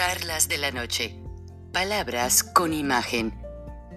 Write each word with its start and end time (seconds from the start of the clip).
Charlas 0.00 0.48
de 0.48 0.56
la 0.56 0.70
Noche. 0.70 1.14
Palabras 1.74 2.42
con 2.42 2.72
imagen. 2.72 3.34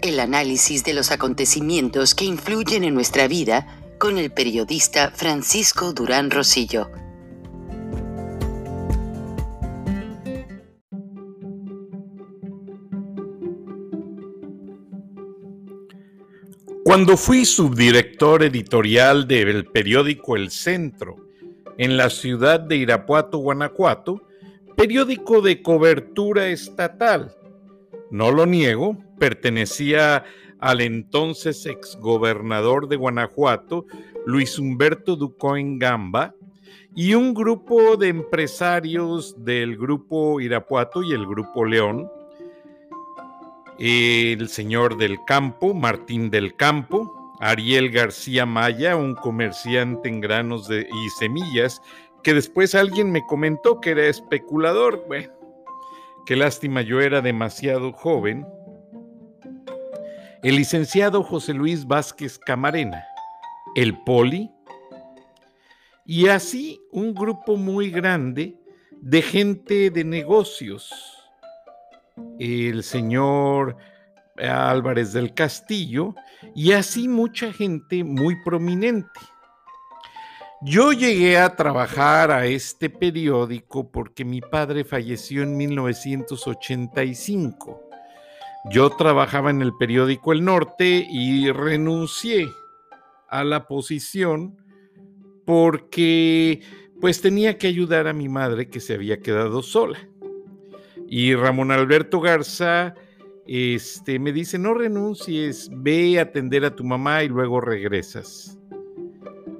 El 0.02 0.20
análisis 0.20 0.84
de 0.84 0.94
los 0.94 1.12
acontecimientos 1.12 2.14
que 2.14 2.26
influyen 2.26 2.84
en 2.84 2.94
nuestra 2.94 3.29
vida 3.29 3.82
con 4.00 4.18
el 4.18 4.29
periodista 4.29 5.12
Francisco 5.12 5.94
Durán 5.94 6.29
Rosillo. 6.29 6.89
Cuando 16.83 17.15
fui 17.15 17.46
subdirector 17.46 18.43
editorial 18.43 19.25
del 19.25 19.68
periódico 19.68 20.36
El 20.36 20.51
Centro 20.51 21.15
en 21.78 21.96
la 21.96 22.10
ciudad 22.10 22.60
de 22.60 22.75
Irapuato, 22.75 23.38
Guanajuato, 23.38 24.28
periódico 24.75 25.41
de 25.41 25.61
cobertura 25.61 26.47
estatal. 26.47 27.36
No 28.11 28.32
lo 28.32 28.45
niego, 28.45 28.97
pertenecía 29.19 30.23
al 30.59 30.82
entonces 30.82 31.65
exgobernador 31.65 32.88
de 32.88 32.95
Guanajuato, 32.95 33.86
Luis 34.25 34.58
Humberto 34.58 35.16
Ducoen 35.16 35.80
Gamba, 35.80 36.33
y 36.95 37.16
un 37.16 37.33
grupo 37.33 37.97
de 37.97 38.09
empresarios 38.09 39.44
del 39.44 39.77
grupo 39.77 40.39
Irapuato 40.39 41.02
y 41.02 41.11
el 41.11 41.25
grupo 41.25 41.66
León, 41.66 42.09
el 43.80 44.47
señor 44.49 44.97
del 44.97 45.17
campo, 45.25 45.73
Martín 45.73 46.30
del 46.30 46.55
Campo, 46.55 47.33
Ariel 47.39 47.89
García 47.89 48.45
Maya, 48.45 48.95
un 48.95 49.16
comerciante 49.16 50.08
en 50.08 50.21
granos 50.21 50.69
y 50.69 51.09
semillas, 51.19 51.81
que 52.23 52.33
después 52.33 52.73
alguien 52.73 53.11
me 53.11 53.25
comentó 53.25 53.80
que 53.80 53.91
era 53.91 54.08
especulador. 54.08 55.05
Bueno, 55.08 55.31
qué 56.25 56.35
lástima, 56.35 56.81
yo 56.81 57.02
era 57.02 57.21
demasiado 57.21 57.91
joven. 57.91 58.47
El 60.41 60.55
licenciado 60.55 61.23
José 61.23 61.53
Luis 61.53 61.85
Vázquez 61.85 62.38
Camarena, 62.38 63.05
el 63.75 63.97
Poli, 64.03 64.52
y 66.05 66.27
así 66.27 66.81
un 66.91 67.13
grupo 67.13 67.55
muy 67.55 67.89
grande 67.89 68.58
de 68.91 69.21
gente 69.21 69.89
de 69.89 70.03
negocios. 70.03 70.91
El 72.39 72.83
señor 72.83 73.77
Álvarez 74.37 75.13
del 75.13 75.33
Castillo 75.33 76.15
y 76.55 76.73
así 76.73 77.08
mucha 77.08 77.53
gente 77.53 78.03
muy 78.03 78.41
prominente. 78.43 79.19
Yo 80.66 80.94
llegué 80.94 81.38
a 81.38 81.58
trabajar 81.58 82.31
a 82.31 82.45
este 82.45 82.89
periódico 82.89 83.92
porque 83.92 84.23
mi 84.23 84.39
padre 84.39 84.86
falleció 84.86 85.44
en 85.44 85.58
1985. 85.58 87.81
Yo 88.72 88.89
trabajaba 88.92 89.50
en 89.50 89.61
el 89.61 89.75
periódico 89.75 90.31
El 90.31 90.45
Norte 90.45 91.05
y 91.09 91.52
renuncié 91.52 92.47
a 93.28 93.44
la 93.44 93.67
posición 93.67 94.55
porque 95.45 96.61
pues 97.02 97.20
tenía 97.20 97.58
que 97.58 97.67
ayudar 97.67 98.08
a 98.08 98.14
mi 98.14 98.30
madre 98.30 98.70
que 98.70 98.80
se 98.80 98.94
había 98.94 99.20
quedado 99.20 99.64
sola. 99.64 100.00
Y 101.09 101.36
Ramón 101.36 101.72
Alberto 101.72 102.22
Garza 102.22 102.95
este, 103.45 104.17
me 104.17 104.31
dice, 104.31 104.58
no 104.58 104.73
renuncies, 104.73 105.70
ve 105.73 106.20
a 106.20 106.22
atender 106.22 106.64
a 106.64 106.73
tu 106.73 106.86
mamá 106.86 107.22
y 107.22 107.27
luego 107.27 107.59
regresas. 107.59 108.58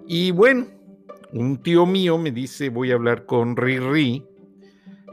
Y 0.08 0.32
bueno, 0.32 0.67
un 1.34 1.58
tío 1.62 1.86
mío 1.86 2.17
me 2.17 2.31
dice, 2.31 2.70
voy 2.70 2.92
a 2.92 2.95
hablar 2.95 3.26
con 3.26 3.58
Riri, 3.58 4.23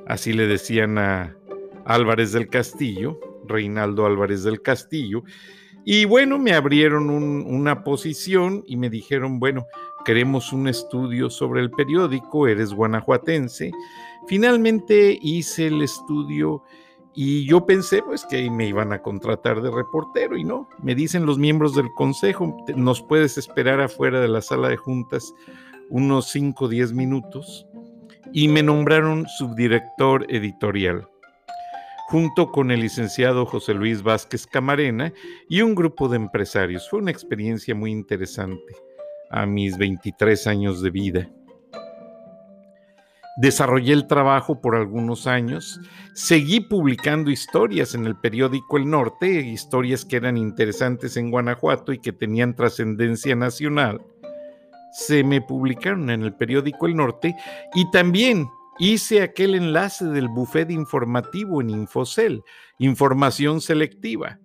así 0.06 0.32
le 0.32 0.46
decían 0.46 0.98
a 0.98 1.36
Álvarez 1.84 2.32
del 2.32 2.48
Castillo, 2.48 3.18
Reinaldo 3.46 4.06
Álvarez 4.06 4.44
del 4.44 4.60
Castillo, 4.60 5.24
y 5.84 6.04
bueno, 6.04 6.38
me 6.38 6.52
abrieron 6.52 7.08
una 7.08 7.82
posición 7.82 8.62
y 8.66 8.76
me 8.76 8.90
dijeron, 8.90 9.40
bueno, 9.40 9.64
queremos 10.04 10.52
un 10.52 10.68
estudio 10.68 11.30
sobre 11.30 11.62
el 11.62 11.70
periódico, 11.70 12.46
eres 12.46 12.74
guanajuatense. 12.74 13.72
Finalmente 14.28 15.18
hice 15.22 15.68
el 15.68 15.80
estudio 15.80 16.62
y 17.14 17.46
yo 17.46 17.64
pensé 17.64 18.02
pues 18.02 18.26
que 18.26 18.50
me 18.50 18.68
iban 18.68 18.92
a 18.92 19.00
contratar 19.00 19.62
de 19.62 19.70
reportero 19.70 20.36
y 20.36 20.44
no, 20.44 20.68
me 20.82 20.94
dicen 20.94 21.24
los 21.24 21.38
miembros 21.38 21.74
del 21.74 21.92
consejo, 21.94 22.56
nos 22.76 23.02
puedes 23.02 23.38
esperar 23.38 23.80
afuera 23.80 24.20
de 24.20 24.28
la 24.28 24.42
sala 24.42 24.68
de 24.68 24.76
juntas 24.76 25.34
unos 25.90 26.30
5 26.30 26.64
o 26.64 26.68
10 26.68 26.92
minutos 26.92 27.66
y 28.32 28.48
me 28.48 28.62
nombraron 28.62 29.26
subdirector 29.26 30.24
editorial, 30.28 31.08
junto 32.06 32.52
con 32.52 32.70
el 32.70 32.80
licenciado 32.80 33.44
José 33.44 33.74
Luis 33.74 34.02
Vázquez 34.02 34.46
Camarena 34.46 35.12
y 35.48 35.62
un 35.62 35.74
grupo 35.74 36.08
de 36.08 36.16
empresarios. 36.16 36.88
Fue 36.88 37.00
una 37.00 37.10
experiencia 37.10 37.74
muy 37.74 37.90
interesante 37.90 38.74
a 39.30 39.46
mis 39.46 39.76
23 39.76 40.46
años 40.46 40.80
de 40.80 40.90
vida. 40.90 41.28
Desarrollé 43.36 43.92
el 43.94 44.06
trabajo 44.06 44.60
por 44.60 44.76
algunos 44.76 45.26
años, 45.26 45.80
seguí 46.14 46.60
publicando 46.60 47.30
historias 47.30 47.94
en 47.94 48.06
el 48.06 48.16
periódico 48.16 48.76
El 48.76 48.90
Norte, 48.90 49.40
historias 49.40 50.04
que 50.04 50.16
eran 50.16 50.36
interesantes 50.36 51.16
en 51.16 51.30
Guanajuato 51.30 51.92
y 51.92 52.00
que 52.00 52.12
tenían 52.12 52.54
trascendencia 52.54 53.34
nacional 53.34 54.00
se 54.92 55.24
me 55.24 55.40
publicaron 55.40 56.10
en 56.10 56.22
el 56.22 56.34
periódico 56.34 56.86
El 56.86 56.96
Norte 56.96 57.34
y 57.74 57.90
también 57.90 58.48
hice 58.78 59.22
aquel 59.22 59.54
enlace 59.54 60.06
del 60.06 60.28
buffet 60.28 60.70
informativo 60.70 61.60
en 61.60 61.70
Infocel, 61.70 62.42
información 62.78 63.60
selectiva. 63.60 64.38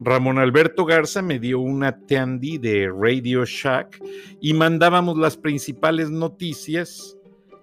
Ramón 0.00 0.38
Alberto 0.38 0.84
Garza 0.84 1.22
me 1.22 1.38
dio 1.38 1.58
una 1.58 1.98
Tandy 2.06 2.58
de 2.58 2.88
Radio 2.88 3.44
Shack 3.44 4.00
y 4.40 4.54
mandábamos 4.54 5.18
las 5.18 5.36
principales 5.36 6.10
noticias 6.10 7.16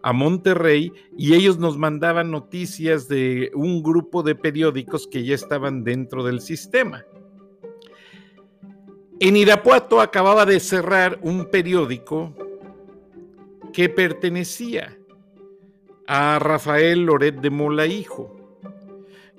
a 0.03 0.13
Monterrey 0.13 0.91
y 1.17 1.33
ellos 1.33 1.57
nos 1.57 1.77
mandaban 1.77 2.31
noticias 2.31 3.07
de 3.07 3.51
un 3.55 3.81
grupo 3.81 4.21
de 4.21 4.35
periódicos 4.35 5.07
que 5.07 5.23
ya 5.23 5.33
estaban 5.33 5.83
dentro 5.83 6.23
del 6.23 6.41
sistema. 6.41 7.05
En 9.21 9.37
Irapuato 9.37 10.01
acababa 10.01 10.45
de 10.45 10.59
cerrar 10.59 11.19
un 11.21 11.45
periódico 11.45 12.33
que 13.71 13.87
pertenecía 13.87 14.97
a 16.05 16.37
Rafael 16.37 17.05
Loret 17.05 17.35
de 17.35 17.49
Mola 17.49 17.85
Hijo. 17.85 18.35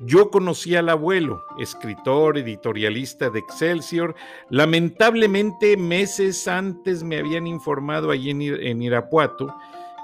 Yo 0.00 0.30
conocí 0.30 0.74
al 0.76 0.88
abuelo, 0.88 1.42
escritor, 1.58 2.38
editorialista 2.38 3.28
de 3.28 3.38
Excelsior. 3.38 4.14
Lamentablemente, 4.48 5.76
meses 5.76 6.48
antes 6.48 7.02
me 7.02 7.18
habían 7.18 7.46
informado 7.46 8.10
allí 8.10 8.30
en, 8.30 8.80
Irapuato 8.80 9.54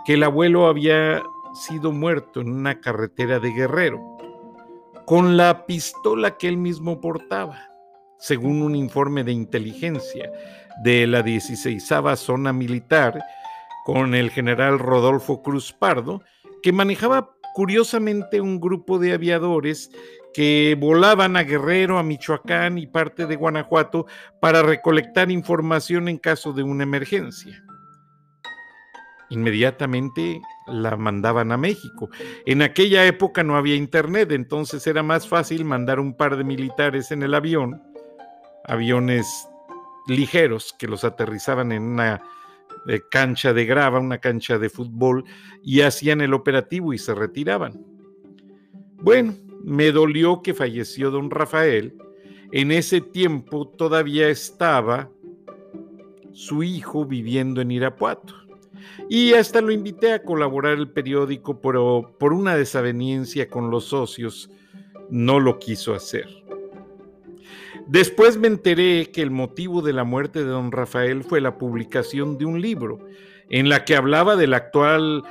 que 0.05 0.15
el 0.15 0.23
abuelo 0.23 0.67
había 0.67 1.23
sido 1.55 1.93
muerto 1.93 2.43
en 2.43 2.51
una 2.51 2.79
carretera 2.79 3.39
de 3.39 3.53
Guerrero, 3.53 4.01
con 5.07 5.39
la 5.39 5.65
pistola 5.65 6.37
que 6.37 6.49
él 6.49 6.59
mismo 6.59 7.01
portaba 7.01 7.72
según 8.23 8.63
un 8.63 8.77
informe 8.77 9.25
de 9.25 9.33
inteligencia 9.33 10.31
de 10.85 11.09
la 11.09 11.25
16 11.25 11.93
zona 12.15 12.53
militar 12.53 13.21
con 13.85 14.15
el 14.15 14.31
general 14.31 14.79
Rodolfo 14.79 15.43
Cruz 15.43 15.73
Pardo, 15.73 16.23
que 16.63 16.71
manejaba 16.71 17.35
curiosamente 17.53 18.41
un 18.41 18.61
grupo 18.61 19.01
de 19.01 19.15
aviadores 19.15 19.91
que 20.33 20.77
volaban 20.79 21.37
a 21.37 21.43
Guerrero, 21.43 21.99
a 21.99 22.05
Michoacán 22.05 22.79
y 22.79 22.87
parte 22.87 23.27
de 23.27 23.35
Guanajuato 23.35 24.07
para 24.41 24.63
recolectar 24.63 25.33
información 25.33 26.09
en 26.09 26.19
caso 26.19 26.53
de 26.53 26.63
una 26.63 26.85
emergencia. 26.85 27.65
Inmediatamente 29.31 30.41
la 30.69 30.97
mandaban 30.97 31.51
a 31.51 31.57
México. 31.57 32.09
En 32.47 32.63
aquella 32.63 33.05
época 33.05 33.43
no 33.43 33.57
había 33.57 33.75
internet, 33.75 34.31
entonces 34.31 34.87
era 34.87 35.03
más 35.03 35.27
fácil 35.27 35.65
mandar 35.65 35.99
un 35.99 36.17
par 36.17 36.37
de 36.37 36.45
militares 36.45 37.11
en 37.11 37.25
el 37.25 37.35
avión 37.35 37.83
aviones 38.67 39.49
ligeros 40.07 40.75
que 40.79 40.89
los 40.89 41.05
aterrizaban 41.05 41.73
en 41.73 41.83
una 41.83 42.23
eh, 42.89 43.01
cancha 43.11 43.53
de 43.53 43.65
grava, 43.65 44.01
una 44.01 44.19
cancha 44.19 44.59
de 44.59 44.69
fútbol, 44.69 45.25
y 45.63 45.83
hacían 45.83 46.21
el 46.21 46.35
operativo 46.35 46.93
y 46.93 46.99
se 46.99 47.15
retiraban. 47.15 47.85
Bueno, 48.97 49.35
me 49.63 49.93
dolió 49.93 50.43
que 50.43 50.55
falleció 50.55 51.11
don 51.11 51.31
Rafael. 51.31 51.97
En 52.51 52.73
ese 52.73 53.01
tiempo 53.01 53.69
todavía 53.69 54.29
estaba 54.29 55.11
su 56.33 56.63
hijo 56.63 57.05
viviendo 57.05 57.61
en 57.61 57.71
Irapuato. 57.71 58.35
Y 59.09 59.35
hasta 59.35 59.61
lo 59.61 59.71
invité 59.71 60.13
a 60.13 60.23
colaborar 60.23 60.79
el 60.79 60.91
periódico, 60.91 61.61
pero 61.61 62.17
por 62.19 62.33
una 62.33 62.57
desaveniencia 62.57 63.49
con 63.49 63.71
los 63.71 63.85
socios 63.85 64.51
no 65.11 65.41
lo 65.41 65.59
quiso 65.59 65.95
hacer. 65.95 66.42
Después 67.87 68.39
me 68.39 68.49
enteré 68.49 69.11
que 69.11 69.23
el 69.23 69.31
motivo 69.31 69.83
de 69.83 69.93
la 69.93 70.05
muerte 70.05 70.41
de 70.41 70.51
don 70.51 70.73
Rafael 70.73 71.25
fue 71.25 71.41
la 71.41 71.59
publicación 71.59 72.39
de 72.39 72.45
un 72.45 72.61
libro 72.61 72.99
en 73.51 73.69
la 73.69 73.85
que 73.85 73.97
hablaba 73.97 74.37
del 74.37 74.55
actual 74.55 75.23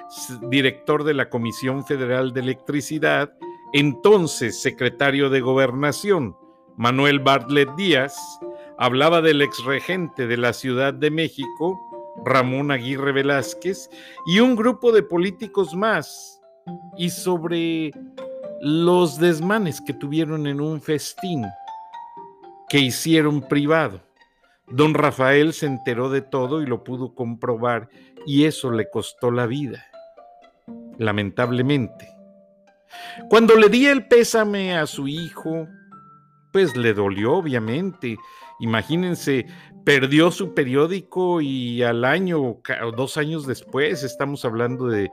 director 0.50 1.04
de 1.04 1.16
la 1.16 1.30
Comisión 1.30 1.86
Federal 1.86 2.34
de 2.34 2.42
Electricidad, 2.42 3.34
entonces 3.74 4.62
secretario 4.62 5.30
de 5.30 5.42
Gobernación, 5.42 6.36
Manuel 6.78 7.20
Bartlett 7.20 7.74
Díaz, 7.76 8.16
hablaba 8.78 9.22
del 9.22 9.42
exregente 9.42 10.28
de 10.28 10.38
la 10.38 10.54
Ciudad 10.54 10.94
de 10.94 11.10
México, 11.10 11.80
Ramón 12.24 12.70
Aguirre 12.70 13.12
Velázquez, 13.12 13.90
y 14.28 14.40
un 14.40 14.56
grupo 14.56 14.92
de 14.92 15.04
políticos 15.04 15.74
más, 15.74 16.40
y 16.98 17.10
sobre 17.10 17.92
los 18.62 19.18
desmanes 19.18 19.82
que 19.82 19.94
tuvieron 19.94 20.46
en 20.46 20.62
un 20.62 20.80
festín 20.80 21.46
que 22.72 22.80
hicieron 22.80 23.42
privado. 23.42 24.02
Don 24.70 24.94
Rafael 24.94 25.52
se 25.52 25.66
enteró 25.66 26.10
de 26.10 26.22
todo 26.22 26.62
y 26.62 26.66
lo 26.66 26.86
pudo 26.86 27.14
comprobar 27.14 27.90
y 28.26 28.46
eso 28.46 28.72
le 28.72 28.90
costó 28.90 29.30
la 29.30 29.46
vida, 29.46 29.86
lamentablemente. 30.98 32.08
Cuando 33.30 33.58
le 33.58 33.68
di 33.68 33.88
el 33.88 34.08
pésame 34.08 34.78
a 34.78 34.88
su 34.88 35.10
hijo, 35.10 35.68
pues 36.54 36.78
le 36.78 36.94
dolió 36.94 37.34
obviamente. 37.34 38.18
Imagínense, 38.62 39.48
perdió 39.84 40.32
su 40.32 40.54
periódico 40.54 41.42
y 41.42 41.84
al 41.84 42.06
año 42.06 42.40
o 42.42 42.92
dos 42.96 43.18
años 43.18 43.46
después, 43.46 44.02
estamos 44.02 44.46
hablando 44.46 44.88
de 44.88 45.12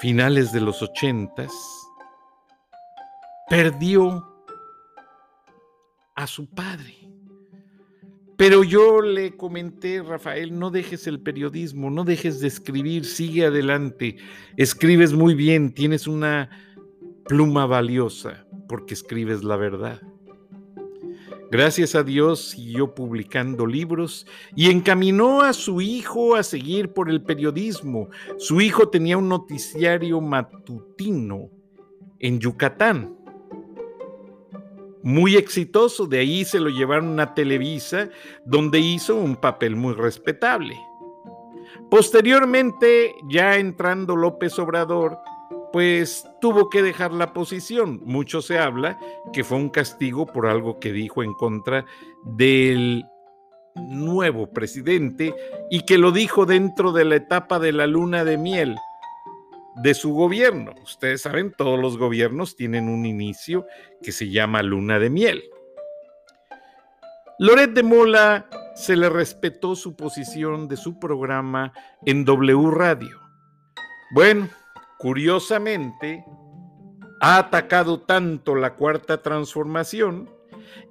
finales 0.00 0.50
de 0.50 0.60
los 0.60 0.82
ochentas, 0.82 1.52
perdió 3.48 4.35
a 6.16 6.26
su 6.26 6.46
padre. 6.46 6.96
Pero 8.36 8.64
yo 8.64 9.00
le 9.00 9.36
comenté, 9.36 10.02
Rafael, 10.02 10.58
no 10.58 10.70
dejes 10.70 11.06
el 11.06 11.20
periodismo, 11.20 11.90
no 11.90 12.04
dejes 12.04 12.40
de 12.40 12.48
escribir, 12.48 13.06
sigue 13.06 13.46
adelante, 13.46 14.16
escribes 14.56 15.14
muy 15.14 15.34
bien, 15.34 15.72
tienes 15.72 16.06
una 16.06 16.50
pluma 17.24 17.64
valiosa 17.66 18.46
porque 18.68 18.92
escribes 18.92 19.42
la 19.42 19.56
verdad. 19.56 20.02
Gracias 21.50 21.94
a 21.94 22.02
Dios 22.02 22.50
siguió 22.50 22.94
publicando 22.94 23.66
libros 23.66 24.26
y 24.54 24.70
encaminó 24.70 25.42
a 25.42 25.52
su 25.52 25.80
hijo 25.80 26.34
a 26.34 26.42
seguir 26.42 26.92
por 26.92 27.08
el 27.08 27.22
periodismo. 27.22 28.08
Su 28.36 28.60
hijo 28.60 28.88
tenía 28.88 29.16
un 29.16 29.28
noticiario 29.28 30.20
matutino 30.20 31.48
en 32.18 32.40
Yucatán 32.40 33.16
muy 35.06 35.36
exitoso. 35.36 36.08
De 36.08 36.18
ahí 36.18 36.44
se 36.44 36.58
lo 36.58 36.68
llevaron 36.68 37.20
a 37.20 37.32
Televisa, 37.32 38.08
donde 38.44 38.80
hizo 38.80 39.14
un 39.14 39.36
papel 39.36 39.76
muy 39.76 39.94
respetable. 39.94 40.76
Posteriormente, 41.88 43.14
ya 43.28 43.56
entrando 43.56 44.16
López 44.16 44.58
Obrador, 44.58 45.16
pues 45.72 46.26
tuvo 46.40 46.68
que 46.70 46.82
dejar 46.82 47.12
la 47.12 47.32
posición. 47.32 48.00
Mucho 48.04 48.42
se 48.42 48.58
habla 48.58 48.98
que 49.32 49.44
fue 49.44 49.58
un 49.58 49.68
castigo 49.68 50.26
por 50.26 50.48
algo 50.48 50.80
que 50.80 50.92
dijo 50.92 51.22
en 51.22 51.34
contra 51.34 51.84
del 52.24 53.04
nuevo 53.76 54.50
presidente 54.50 55.36
y 55.70 55.82
que 55.82 55.98
lo 55.98 56.10
dijo 56.10 56.46
dentro 56.46 56.90
de 56.90 57.04
la 57.04 57.14
etapa 57.14 57.60
de 57.60 57.70
la 57.70 57.86
luna 57.86 58.24
de 58.24 58.38
miel 58.38 58.74
de 59.76 59.94
su 59.94 60.12
gobierno. 60.12 60.74
Ustedes 60.82 61.22
saben, 61.22 61.52
todos 61.56 61.78
los 61.78 61.98
gobiernos 61.98 62.56
tienen 62.56 62.88
un 62.88 63.06
inicio 63.06 63.66
que 64.02 64.12
se 64.12 64.30
llama 64.30 64.62
luna 64.62 64.98
de 64.98 65.10
miel. 65.10 65.44
Loret 67.38 67.72
de 67.72 67.82
Mola 67.82 68.48
se 68.74 68.96
le 68.96 69.10
respetó 69.10 69.76
su 69.76 69.94
posición 69.94 70.68
de 70.68 70.76
su 70.76 70.98
programa 70.98 71.72
en 72.04 72.24
W 72.24 72.70
Radio. 72.70 73.20
Bueno, 74.12 74.48
curiosamente, 74.98 76.24
ha 77.20 77.38
atacado 77.38 78.00
tanto 78.00 78.54
la 78.54 78.74
cuarta 78.74 79.22
transformación 79.22 80.30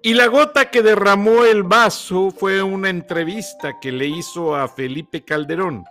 y 0.01 0.13
la 0.13 0.27
gota 0.27 0.69
que 0.69 0.83
derramó 0.83 1.45
el 1.45 1.63
vaso 1.63 2.29
fue 2.31 2.61
una 2.61 2.89
entrevista 2.89 3.79
que 3.79 3.91
le 3.91 4.05
hizo 4.05 4.55
a 4.55 4.67
Felipe 4.67 5.23
Calderón, 5.23 5.83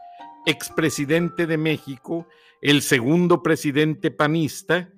expresidente 0.47 1.47
de 1.47 1.57
México, 1.57 2.29
el 2.65 2.81
segundo 2.81 3.43
presidente 3.43 4.11
panista, 4.11 4.91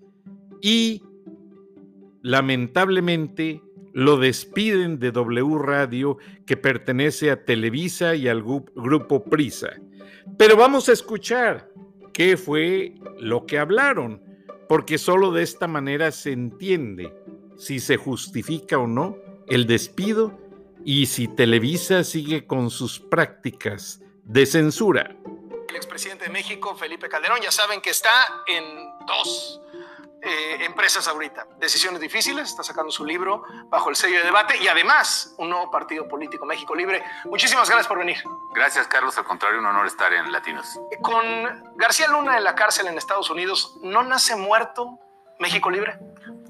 y 0.62 1.02
lamentablemente 2.22 3.60
lo 3.92 4.18
despiden 4.18 5.00
de 5.00 5.10
W 5.10 5.58
Radio 5.58 6.16
que 6.46 6.56
pertenece 6.56 7.30
a 7.30 7.44
Televisa 7.44 8.14
y 8.14 8.28
al 8.28 8.42
grupo 8.42 9.24
Prisa. 9.24 9.70
Pero 10.38 10.56
vamos 10.56 10.88
a 10.88 10.92
escuchar 10.92 11.68
qué 12.12 12.36
fue 12.36 12.94
lo 13.18 13.46
que 13.46 13.58
hablaron, 13.58 14.22
porque 14.68 14.96
solo 14.96 15.32
de 15.32 15.42
esta 15.42 15.66
manera 15.66 16.12
se 16.12 16.32
entiende 16.32 17.12
si 17.56 17.80
se 17.80 17.96
justifica 17.96 18.78
o 18.78 18.86
no 18.86 19.18
el 19.48 19.66
despido 19.66 20.38
y 20.84 21.06
si 21.06 21.26
Televisa 21.26 22.04
sigue 22.04 22.46
con 22.46 22.70
sus 22.70 23.00
prácticas 23.00 24.00
de 24.24 24.46
censura 24.46 25.16
expresidente 25.74 26.24
de 26.24 26.30
México, 26.30 26.76
Felipe 26.76 27.08
Calderón. 27.08 27.40
Ya 27.40 27.50
saben 27.50 27.80
que 27.80 27.90
está 27.90 28.44
en 28.46 28.64
dos 29.06 29.60
eh, 30.22 30.64
empresas 30.64 31.06
ahorita. 31.06 31.46
Decisiones 31.58 32.00
difíciles, 32.00 32.48
está 32.48 32.62
sacando 32.62 32.90
su 32.90 33.04
libro 33.04 33.44
bajo 33.68 33.90
el 33.90 33.96
sello 33.96 34.18
de 34.18 34.24
debate 34.24 34.56
y 34.60 34.66
además 34.66 35.34
un 35.38 35.50
nuevo 35.50 35.70
partido 35.70 36.08
político, 36.08 36.44
México 36.46 36.74
Libre. 36.74 37.04
Muchísimas 37.26 37.68
gracias 37.68 37.86
por 37.86 37.98
venir. 37.98 38.16
Gracias, 38.54 38.88
Carlos. 38.88 39.16
Al 39.18 39.24
contrario, 39.24 39.60
un 39.60 39.66
honor 39.66 39.86
estar 39.86 40.12
en 40.12 40.32
Latinos. 40.32 40.80
Con 41.00 41.76
García 41.76 42.08
Luna 42.08 42.38
en 42.38 42.44
la 42.44 42.54
cárcel 42.54 42.88
en 42.88 42.98
Estados 42.98 43.30
Unidos, 43.30 43.76
¿no 43.82 44.02
nace 44.02 44.34
muerto 44.34 44.98
México 45.38 45.70
Libre? 45.70 45.98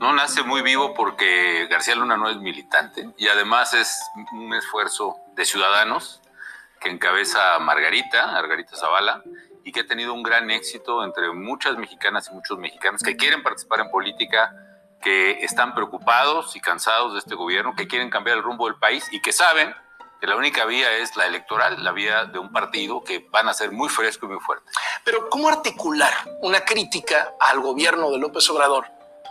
No 0.01 0.13
nace 0.13 0.43
muy 0.43 0.63
vivo 0.63 0.95
porque 0.95 1.67
García 1.69 1.97
Luna 1.97 2.17
no 2.17 2.31
es 2.31 2.37
militante 2.37 3.11
y 3.19 3.29
además 3.29 3.75
es 3.75 3.95
un 4.33 4.55
esfuerzo 4.55 5.17
de 5.35 5.45
ciudadanos 5.45 6.23
que 6.81 6.90
encabeza 6.90 7.58
Margarita, 7.58 8.26
Margarita 8.28 8.76
Zavala, 8.76 9.23
y 9.64 9.73
que 9.73 9.81
ha 9.81 9.87
tenido 9.87 10.14
un 10.14 10.23
gran 10.23 10.50
éxito 10.50 11.02
entre 11.05 11.32
muchas 11.32 11.76
mexicanas 11.76 12.28
y 12.31 12.34
muchos 12.34 12.56
mexicanos 12.58 13.02
que 13.02 13.17
quieren 13.17 13.43
participar 13.43 13.81
en 13.81 13.90
política, 13.90 14.55
que 15.02 15.44
están 15.44 15.75
preocupados 15.75 16.55
y 16.55 16.61
cansados 16.61 17.14
de 17.14 17.19
este 17.19 17.34
gobierno, 17.34 17.75
que 17.75 17.88
quieren 17.88 18.08
cambiar 18.08 18.37
el 18.37 18.43
rumbo 18.43 18.67
del 18.67 18.78
país 18.78 19.06
y 19.11 19.20
que 19.20 19.32
saben 19.32 19.75
que 20.20 20.26
la 20.26 20.37
única 20.37 20.64
vía 20.64 20.96
es 20.99 21.17
la 21.17 21.26
electoral, 21.26 21.82
la 21.82 21.93
vía 21.93 22.25
de 22.25 22.38
un 22.38 22.52
partido 22.52 23.02
que 23.02 23.26
van 23.31 23.49
a 23.49 23.55
ser 23.55 23.72
muy 23.72 23.88
fresco 23.88 24.26
y 24.26 24.31
muy 24.31 24.40
fuerte. 24.40 24.70
Pero 25.05 25.29
¿cómo 25.29 25.49
articular 25.49 26.12
una 26.40 26.60
crítica 26.60 27.34
al 27.41 27.60
gobierno 27.60 28.10
de 28.10 28.19
López 28.19 28.48
Obrador 28.51 28.86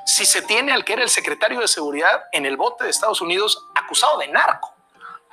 si 0.05 0.25
se 0.25 0.41
tiene 0.43 0.72
al 0.72 0.86
que 0.86 0.93
era 0.93 1.03
el 1.03 1.10
secretario 1.10 1.62
de 1.62 1.67
Seguridad 1.67 2.25
en 2.31 2.46
el 2.46 2.58
bote 2.58 2.84
de 2.84 2.89
Estados 2.89 3.22
Unidos 3.22 3.58
acusado 3.74 4.20
de 4.20 4.27
narco? 4.27 4.75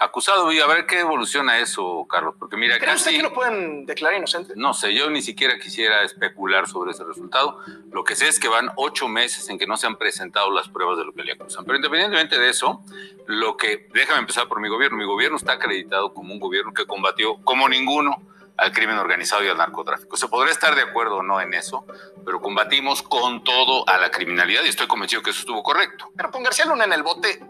Acusado 0.04 0.52
y 0.52 0.60
a 0.60 0.66
ver 0.66 0.86
qué 0.86 1.00
evoluciona 1.00 1.58
eso, 1.58 2.06
Carlos, 2.08 2.34
porque 2.38 2.56
mira, 2.56 2.78
¿Cree 2.78 2.94
usted 2.94 3.12
que 3.12 3.22
lo 3.22 3.32
pueden 3.32 3.86
declarar 3.86 4.18
inocente? 4.18 4.54
No 4.56 4.74
sé, 4.74 4.94
yo 4.94 5.10
ni 5.10 5.22
siquiera 5.22 5.58
quisiera 5.58 6.02
especular 6.02 6.68
sobre 6.68 6.92
ese 6.92 7.04
resultado. 7.04 7.58
Lo 7.90 8.04
que 8.04 8.16
sé 8.16 8.28
es 8.28 8.38
que 8.38 8.48
van 8.48 8.70
ocho 8.76 9.08
meses 9.08 9.48
en 9.48 9.58
que 9.58 9.66
no 9.66 9.76
se 9.76 9.86
han 9.86 9.96
presentado 9.96 10.50
las 10.50 10.68
pruebas 10.68 10.98
de 10.98 11.04
lo 11.04 11.12
que 11.12 11.22
le 11.22 11.32
acusan. 11.32 11.64
Pero 11.64 11.76
independientemente 11.76 12.38
de 12.38 12.48
eso, 12.50 12.82
lo 13.26 13.56
que 13.56 13.88
déjame 13.92 14.20
empezar 14.20 14.48
por 14.48 14.60
mi 14.60 14.68
gobierno. 14.68 14.98
Mi 14.98 15.04
gobierno 15.04 15.36
está 15.36 15.52
acreditado 15.52 16.14
como 16.14 16.32
un 16.32 16.40
gobierno 16.40 16.72
que 16.72 16.86
combatió 16.86 17.36
como 17.44 17.68
ninguno 17.68 18.20
al 18.56 18.72
crimen 18.72 18.98
organizado 18.98 19.44
y 19.44 19.48
al 19.48 19.56
narcotráfico. 19.56 20.16
Se 20.16 20.28
podrá 20.28 20.50
estar 20.50 20.74
de 20.74 20.82
acuerdo 20.82 21.16
o 21.16 21.22
no 21.22 21.40
en 21.40 21.54
eso, 21.54 21.86
pero 22.24 22.40
combatimos 22.40 23.02
con 23.02 23.42
todo 23.42 23.88
a 23.88 23.98
la 23.98 24.10
criminalidad 24.10 24.62
y 24.64 24.68
estoy 24.68 24.86
convencido 24.86 25.22
que 25.22 25.30
eso 25.30 25.40
estuvo 25.40 25.62
correcto. 25.62 26.10
Pero 26.16 26.30
con 26.30 26.42
García 26.42 26.66
Luna 26.66 26.84
en 26.84 26.92
el 26.92 27.02
bote, 27.02 27.40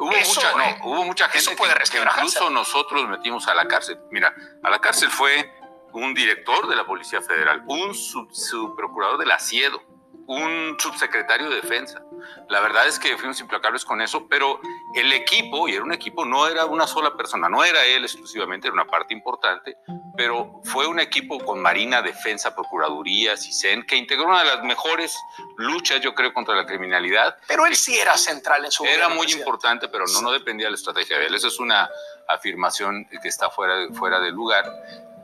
Hubo, 0.00 0.12
mucha, 0.12 0.56
no, 0.56 0.88
hubo 0.88 1.04
mucha 1.04 1.28
gente 1.28 1.54
puede 1.56 1.74
que, 1.74 1.98
incluso 1.98 2.48
nosotros 2.48 3.06
metimos 3.06 3.46
a 3.48 3.54
la 3.54 3.66
cárcel. 3.66 3.98
Mira, 4.10 4.34
a 4.62 4.70
la 4.70 4.78
cárcel 4.80 5.10
fue 5.10 5.52
un 5.92 6.14
director 6.14 6.66
de 6.68 6.74
la 6.74 6.86
Policía 6.86 7.20
Federal, 7.20 7.62
un 7.66 7.94
subprocurador 7.94 9.18
del 9.18 9.30
ASIEDO, 9.30 9.82
un 10.30 10.76
subsecretario 10.78 11.50
de 11.50 11.56
Defensa. 11.56 12.00
La 12.48 12.60
verdad 12.60 12.86
es 12.86 13.00
que 13.00 13.16
fuimos 13.16 13.40
implacables 13.40 13.84
con 13.84 14.00
eso, 14.00 14.28
pero 14.28 14.60
el 14.94 15.12
equipo, 15.12 15.68
y 15.68 15.74
era 15.74 15.82
un 15.82 15.92
equipo, 15.92 16.24
no 16.24 16.46
era 16.46 16.66
una 16.66 16.86
sola 16.86 17.16
persona, 17.16 17.48
no 17.48 17.64
era 17.64 17.84
él 17.84 18.04
exclusivamente, 18.04 18.68
era 18.68 18.74
una 18.74 18.86
parte 18.86 19.12
importante, 19.12 19.78
pero 20.16 20.60
fue 20.62 20.86
un 20.86 21.00
equipo 21.00 21.40
con 21.40 21.60
Marina, 21.60 22.00
Defensa, 22.00 22.54
Procuraduría, 22.54 23.36
CISEN, 23.36 23.82
que 23.82 23.96
integró 23.96 24.26
una 24.26 24.44
de 24.44 24.54
las 24.54 24.62
mejores 24.62 25.18
luchas, 25.56 26.00
yo 26.00 26.14
creo, 26.14 26.32
contra 26.32 26.54
la 26.54 26.64
criminalidad. 26.64 27.36
Pero 27.48 27.66
él 27.66 27.74
sí 27.74 27.98
era 27.98 28.16
central 28.16 28.64
en 28.64 28.70
su 28.70 28.84
Era 28.84 29.08
muy 29.08 29.26
importante, 29.32 29.88
pero 29.88 30.04
no, 30.06 30.22
no 30.22 30.30
dependía 30.30 30.68
de 30.68 30.70
la 30.70 30.76
estrategia 30.76 31.18
de 31.18 31.26
él. 31.26 31.34
Esa 31.34 31.48
es 31.48 31.58
una 31.58 31.90
afirmación 32.28 33.04
que 33.20 33.28
está 33.28 33.50
fuera, 33.50 33.92
fuera 33.94 34.20
de 34.20 34.30
lugar 34.30 34.64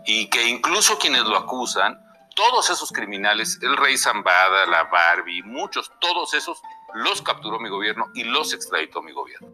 y 0.04 0.28
que 0.30 0.48
incluso 0.48 0.98
quienes 0.98 1.22
lo 1.22 1.36
acusan 1.36 2.05
todos 2.36 2.70
esos 2.70 2.92
criminales, 2.92 3.58
el 3.62 3.76
rey 3.76 3.98
Zambada, 3.98 4.66
la 4.66 4.84
Barbie, 4.84 5.42
muchos, 5.42 5.90
todos 6.00 6.34
esos 6.34 6.60
los 6.94 7.22
capturó 7.22 7.58
mi 7.58 7.68
gobierno 7.68 8.10
y 8.14 8.22
los 8.22 8.52
extraditó 8.52 9.02
mi 9.02 9.10
gobierno. 9.10 9.48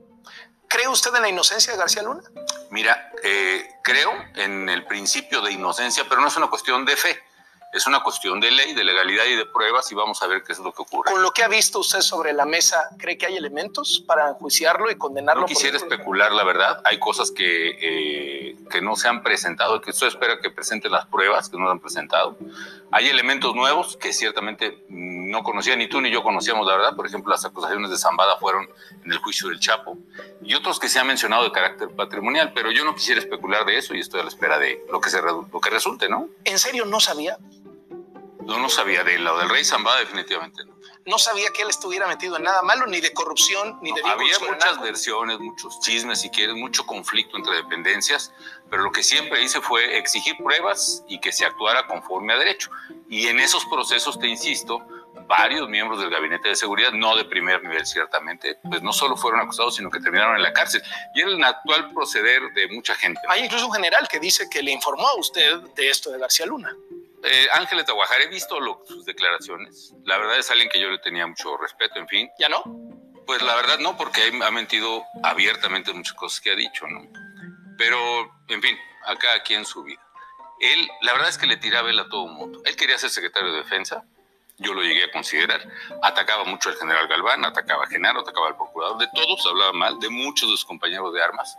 ¿Cree 0.69 0.89
usted 0.89 1.15
en 1.15 1.23
la 1.23 1.29
inocencia 1.29 1.73
de 1.73 1.79
García 1.79 2.03
Luna? 2.03 2.23
Mira, 2.71 3.12
eh, 3.23 3.69
creo 3.83 4.11
en 4.35 4.69
el 4.69 4.85
principio 4.87 5.41
de 5.41 5.53
inocencia, 5.53 6.05
pero 6.09 6.21
no 6.21 6.29
es 6.29 6.37
una 6.37 6.49
cuestión 6.49 6.85
de 6.85 6.97
fe. 6.97 7.23
es 7.73 7.87
una 7.87 8.03
cuestión 8.03 8.39
de 8.39 8.51
ley, 8.51 8.75
de 8.75 8.85
legalidad 8.85 9.25
y 9.25 9.35
de 9.35 9.47
pruebas 9.47 9.91
y 9.91 9.95
vamos 9.95 10.23
a 10.23 10.27
ver 10.27 10.43
qué 10.43 10.53
es 10.53 10.59
lo 10.59 10.75
que 10.75 10.83
ocurre. 10.83 11.11
Con 11.11 11.23
lo 11.23 11.33
que 11.33 11.43
ha 11.43 11.49
visto 11.49 11.79
usted 11.79 12.03
sobre 12.03 12.35
la 12.35 12.45
mesa, 12.45 12.91
¿cree 12.99 13.17
que 13.17 13.25
hay 13.25 13.37
elementos 13.37 14.05
para 14.07 14.29
enjuiciarlo 14.29 14.91
y 14.91 14.97
condenarlo? 14.97 15.43
No 15.43 15.47
quisiera 15.47 15.79
especular, 15.79 16.33
la 16.33 16.45
verdad. 16.45 16.83
Hay 16.85 16.99
cosas 16.99 17.31
que, 17.31 17.71
eh, 17.81 18.41
que 18.71 18.80
no 18.80 18.97
se 18.97 19.09
han 19.09 19.23
presentado, 19.23 19.80
que 19.80 19.90
usted 19.90 20.06
espera 20.06 20.38
que 20.40 20.50
presente 20.50 20.88
las 20.88 21.06
pruebas 21.06 21.49
que 21.49 21.59
no 21.59 21.71
han 21.71 21.80
presentado. 21.80 22.37
Hay 22.90 23.09
elementos 23.09 23.54
nuevos 23.54 23.97
que 23.97 24.12
ciertamente 24.12 24.85
no 24.88 25.42
conocía 25.42 25.76
ni 25.76 25.88
tú 25.88 26.00
ni 26.00 26.11
yo 26.11 26.23
conocíamos, 26.23 26.66
la 26.66 26.76
verdad. 26.76 26.97
Por 26.97 27.06
ejemplo, 27.06 27.30
las 27.30 27.44
acusaciones 27.44 27.90
de 27.90 27.99
Zambada 27.99 28.37
fueron 28.38 28.68
en 29.04 29.12
el 29.12 29.18
juicio 29.18 29.49
del 29.49 29.61
Chapo 29.61 29.99
y 30.42 30.54
otros 30.54 30.78
que 30.78 30.88
se 30.88 30.99
han 30.99 31.06
mencionado 31.06 31.44
de 31.44 31.52
carácter 31.52 31.88
patrimonial, 31.90 32.52
pero 32.54 32.71
yo 32.71 32.85
no 32.85 32.94
quisiera 32.94 33.21
especular 33.21 33.64
de 33.64 33.78
eso 33.78 33.94
y 33.94 34.00
estoy 34.00 34.21
a 34.21 34.25
la 34.25 34.28
espera 34.28 34.59
de 34.59 34.85
lo 34.90 35.00
que, 35.00 35.11
se, 35.11 35.21
lo 35.23 35.61
que 35.61 35.71
resulte, 35.71 36.09
¿no? 36.09 36.28
¿En 36.44 36.59
serio 36.59 36.85
no 36.85 37.00
sabía? 37.00 37.38
No, 38.44 38.59
no 38.59 38.68
sabía 38.68 39.04
de 39.04 39.18
lo 39.18 39.38
del 39.38 39.49
rey 39.49 39.64
Zambada, 39.64 40.00
definitivamente 40.00 40.64
no. 40.64 40.72
No 41.06 41.18
sabía 41.18 41.50
que 41.50 41.62
él 41.62 41.71
estuviera 41.71 42.06
metido 42.06 42.37
en 42.37 42.44
nada 42.44 42.62
malo, 42.62 42.87
ni 42.87 43.00
de 43.00 43.12
corrupción, 43.12 43.78
ni 43.82 43.92
de... 43.92 44.00
había 44.04 44.38
muchas 44.38 44.80
versiones, 44.80 45.38
muchos 45.40 45.80
chismes, 45.80 46.21
si 46.21 46.30
quieres, 46.30 46.54
mucho 46.54 46.87
conflicto 46.87 47.37
entre 47.37 47.56
dependencias, 47.56 48.32
pero 48.71 48.85
lo 48.85 48.92
que 48.92 49.02
siempre 49.02 49.42
hice 49.42 49.61
fue 49.61 49.99
exigir 49.99 50.37
pruebas 50.37 51.04
y 51.09 51.21
que 51.21 51.32
se 51.32 51.44
actuara 51.44 51.87
conforme 51.87 52.32
a 52.32 52.37
derecho. 52.37 52.71
Y 53.09 53.26
en 53.26 53.40
esos 53.40 53.64
procesos, 53.66 54.18
te 54.18 54.28
insisto, 54.28 54.87
varios 55.26 55.68
miembros 55.68 56.00
del 56.00 56.11
gabinete 56.11 56.50
de 56.50 56.56
seguridad, 56.56 56.92
no 56.92 57.16
de 57.16 57.25
primer 57.25 57.62
nivel 57.62 57.87
ciertamente, 57.87 58.59
pues 58.68 58.82
no 58.82 58.92
solo 58.92 59.16
fueron 59.16 59.40
acusados, 59.40 59.76
sino 59.76 59.90
que 59.90 60.00
terminaron 60.00 60.37
en 60.37 60.42
la 60.42 60.52
cárcel. 60.52 60.82
Y 61.14 61.21
era 61.21 61.30
el 61.30 61.42
actual 61.42 61.92
proceder 61.92 62.52
de 62.54 62.68
mucha 62.68 62.94
gente. 62.94 63.21
Hay 63.28 63.44
incluso 63.44 63.66
un 63.66 63.73
general 63.73 64.09
que 64.09 64.18
dice 64.18 64.49
que 64.50 64.62
le 64.62 64.73
informó 64.73 65.09
a 65.09 65.16
usted 65.16 65.61
de 65.75 65.90
esto 65.90 66.11
de 66.11 66.18
García 66.18 66.47
Luna. 66.47 66.75
Eh, 67.25 67.47
Ángeles 67.52 67.87
de 67.87 67.93
Guajar, 67.93 68.21
he 68.21 68.29
visto 68.29 68.59
sus 68.87 69.05
declaraciones. 69.05 69.95
La 70.05 70.19
verdad 70.19 70.38
es 70.38 70.50
alguien 70.50 70.69
que 70.69 70.81
yo 70.81 70.91
le 70.91 70.99
tenía 70.99 71.26
mucho 71.26 71.57
respeto, 71.57 71.99
en 71.99 72.09
fin. 72.09 72.31
¿Ya 72.38 72.49
no? 72.49 72.62
Pues 73.26 73.41
la 73.43 73.55
verdad 73.55 73.79
no, 73.79 73.97
porque 73.97 74.33
ha 74.43 74.50
mentido 74.50 75.05
abiertamente 75.23 75.93
muchas 75.93 76.14
cosas 76.14 76.41
que 76.41 76.50
ha 76.50 76.57
dicho, 76.57 76.87
¿no? 76.88 77.07
Pero, 77.79 77.99
en 78.49 78.61
fin, 78.61 78.76
acá 79.07 79.35
aquí 79.35 79.55
en 79.55 79.64
su 79.64 79.83
vida. 79.85 80.00
Él, 80.61 80.88
la 81.02 81.12
verdad 81.12 81.29
es 81.29 81.38
que 81.38 81.47
le 81.47 81.57
tiraba 81.57 81.91
él 81.91 81.99
a 81.99 82.09
todo 82.09 82.26
el 82.26 82.33
mundo. 82.33 82.61
Él 82.64 82.76
quería 82.76 82.99
ser 82.99 83.11
secretario 83.11 83.52
de 83.52 83.59
defensa, 83.59 84.05
yo 84.59 84.75
lo 84.75 84.83
llegué 84.83 85.05
a 85.05 85.11
considerar. 85.11 85.67
Atacaba 86.02 86.45
mucho 86.45 86.69
al 86.69 86.76
general 86.76 87.09
Galván, 87.09 87.45
atacaba 87.45 87.85
a 87.85 87.88
Genaro, 87.88 88.21
atacaba 88.21 88.49
al 88.49 88.57
procurador, 88.57 88.99
de 88.99 89.09
todos 89.14 89.47
hablaba 89.47 89.73
mal, 89.73 89.99
de 89.99 90.09
muchos 90.09 90.49
de 90.49 90.57
sus 90.57 90.64
compañeros 90.64 91.12
de 91.12 91.23
armas. 91.23 91.57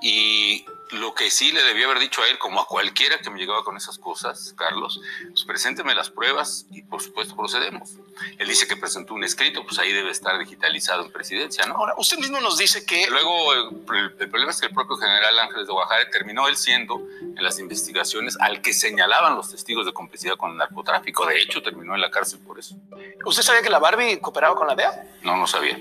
Y 0.00 0.64
lo 0.90 1.14
que 1.14 1.30
sí 1.30 1.52
le 1.52 1.62
debía 1.62 1.86
haber 1.86 1.98
dicho 1.98 2.22
a 2.22 2.28
él, 2.28 2.38
como 2.38 2.60
a 2.60 2.66
cualquiera 2.66 3.18
que 3.18 3.30
me 3.30 3.38
llegaba 3.38 3.64
con 3.64 3.76
esas 3.76 3.98
cosas, 3.98 4.54
Carlos, 4.56 5.00
pues 5.28 5.44
presénteme 5.44 5.94
las 5.94 6.10
pruebas 6.10 6.66
y 6.70 6.82
por 6.82 7.02
supuesto 7.02 7.36
procedemos. 7.36 7.94
Él 8.38 8.48
dice 8.48 8.66
que 8.66 8.76
presentó 8.76 9.14
un 9.14 9.24
escrito, 9.24 9.64
pues 9.64 9.78
ahí 9.78 9.92
debe 9.92 10.10
estar 10.10 10.38
digitalizado 10.38 11.04
en 11.04 11.12
presidencia, 11.12 11.66
¿no? 11.66 11.74
Ahora, 11.74 11.94
usted 11.98 12.18
mismo 12.18 12.40
nos 12.40 12.58
dice 12.58 12.84
que... 12.84 13.06
Luego, 13.08 13.54
el, 13.54 14.12
problema 14.28 14.50
es 14.50 14.60
que 14.60 14.66
el 14.66 14.74
propio 14.74 14.96
general 14.96 15.38
Ángeles 15.38 15.66
de 15.66 15.72
Oaxaca 15.72 16.10
terminó 16.10 16.48
él 16.48 16.56
siendo 16.56 17.00
en 17.20 17.42
las 17.42 17.58
investigaciones 17.58 18.36
al 18.40 18.60
que 18.62 18.72
señalaban 18.72 19.36
los 19.36 19.50
testigos 19.50 19.86
de 19.86 19.92
complicidad 19.92 20.36
con 20.36 20.52
el 20.52 20.56
narcotráfico. 20.56 21.26
De 21.26 21.38
hecho, 21.38 21.62
terminó 21.62 21.94
en 21.94 22.00
la 22.00 22.10
cárcel 22.10 22.40
por 22.40 22.58
eso. 22.58 22.76
¿Usted 23.24 23.42
sabía 23.42 23.62
que 23.62 23.70
la 23.70 23.78
Barbie 23.78 24.18
cooperaba 24.20 24.54
con 24.54 24.66
la 24.66 24.74
DEA? 24.74 25.04
No, 25.22 25.36
no 25.36 25.46
sabía. 25.46 25.78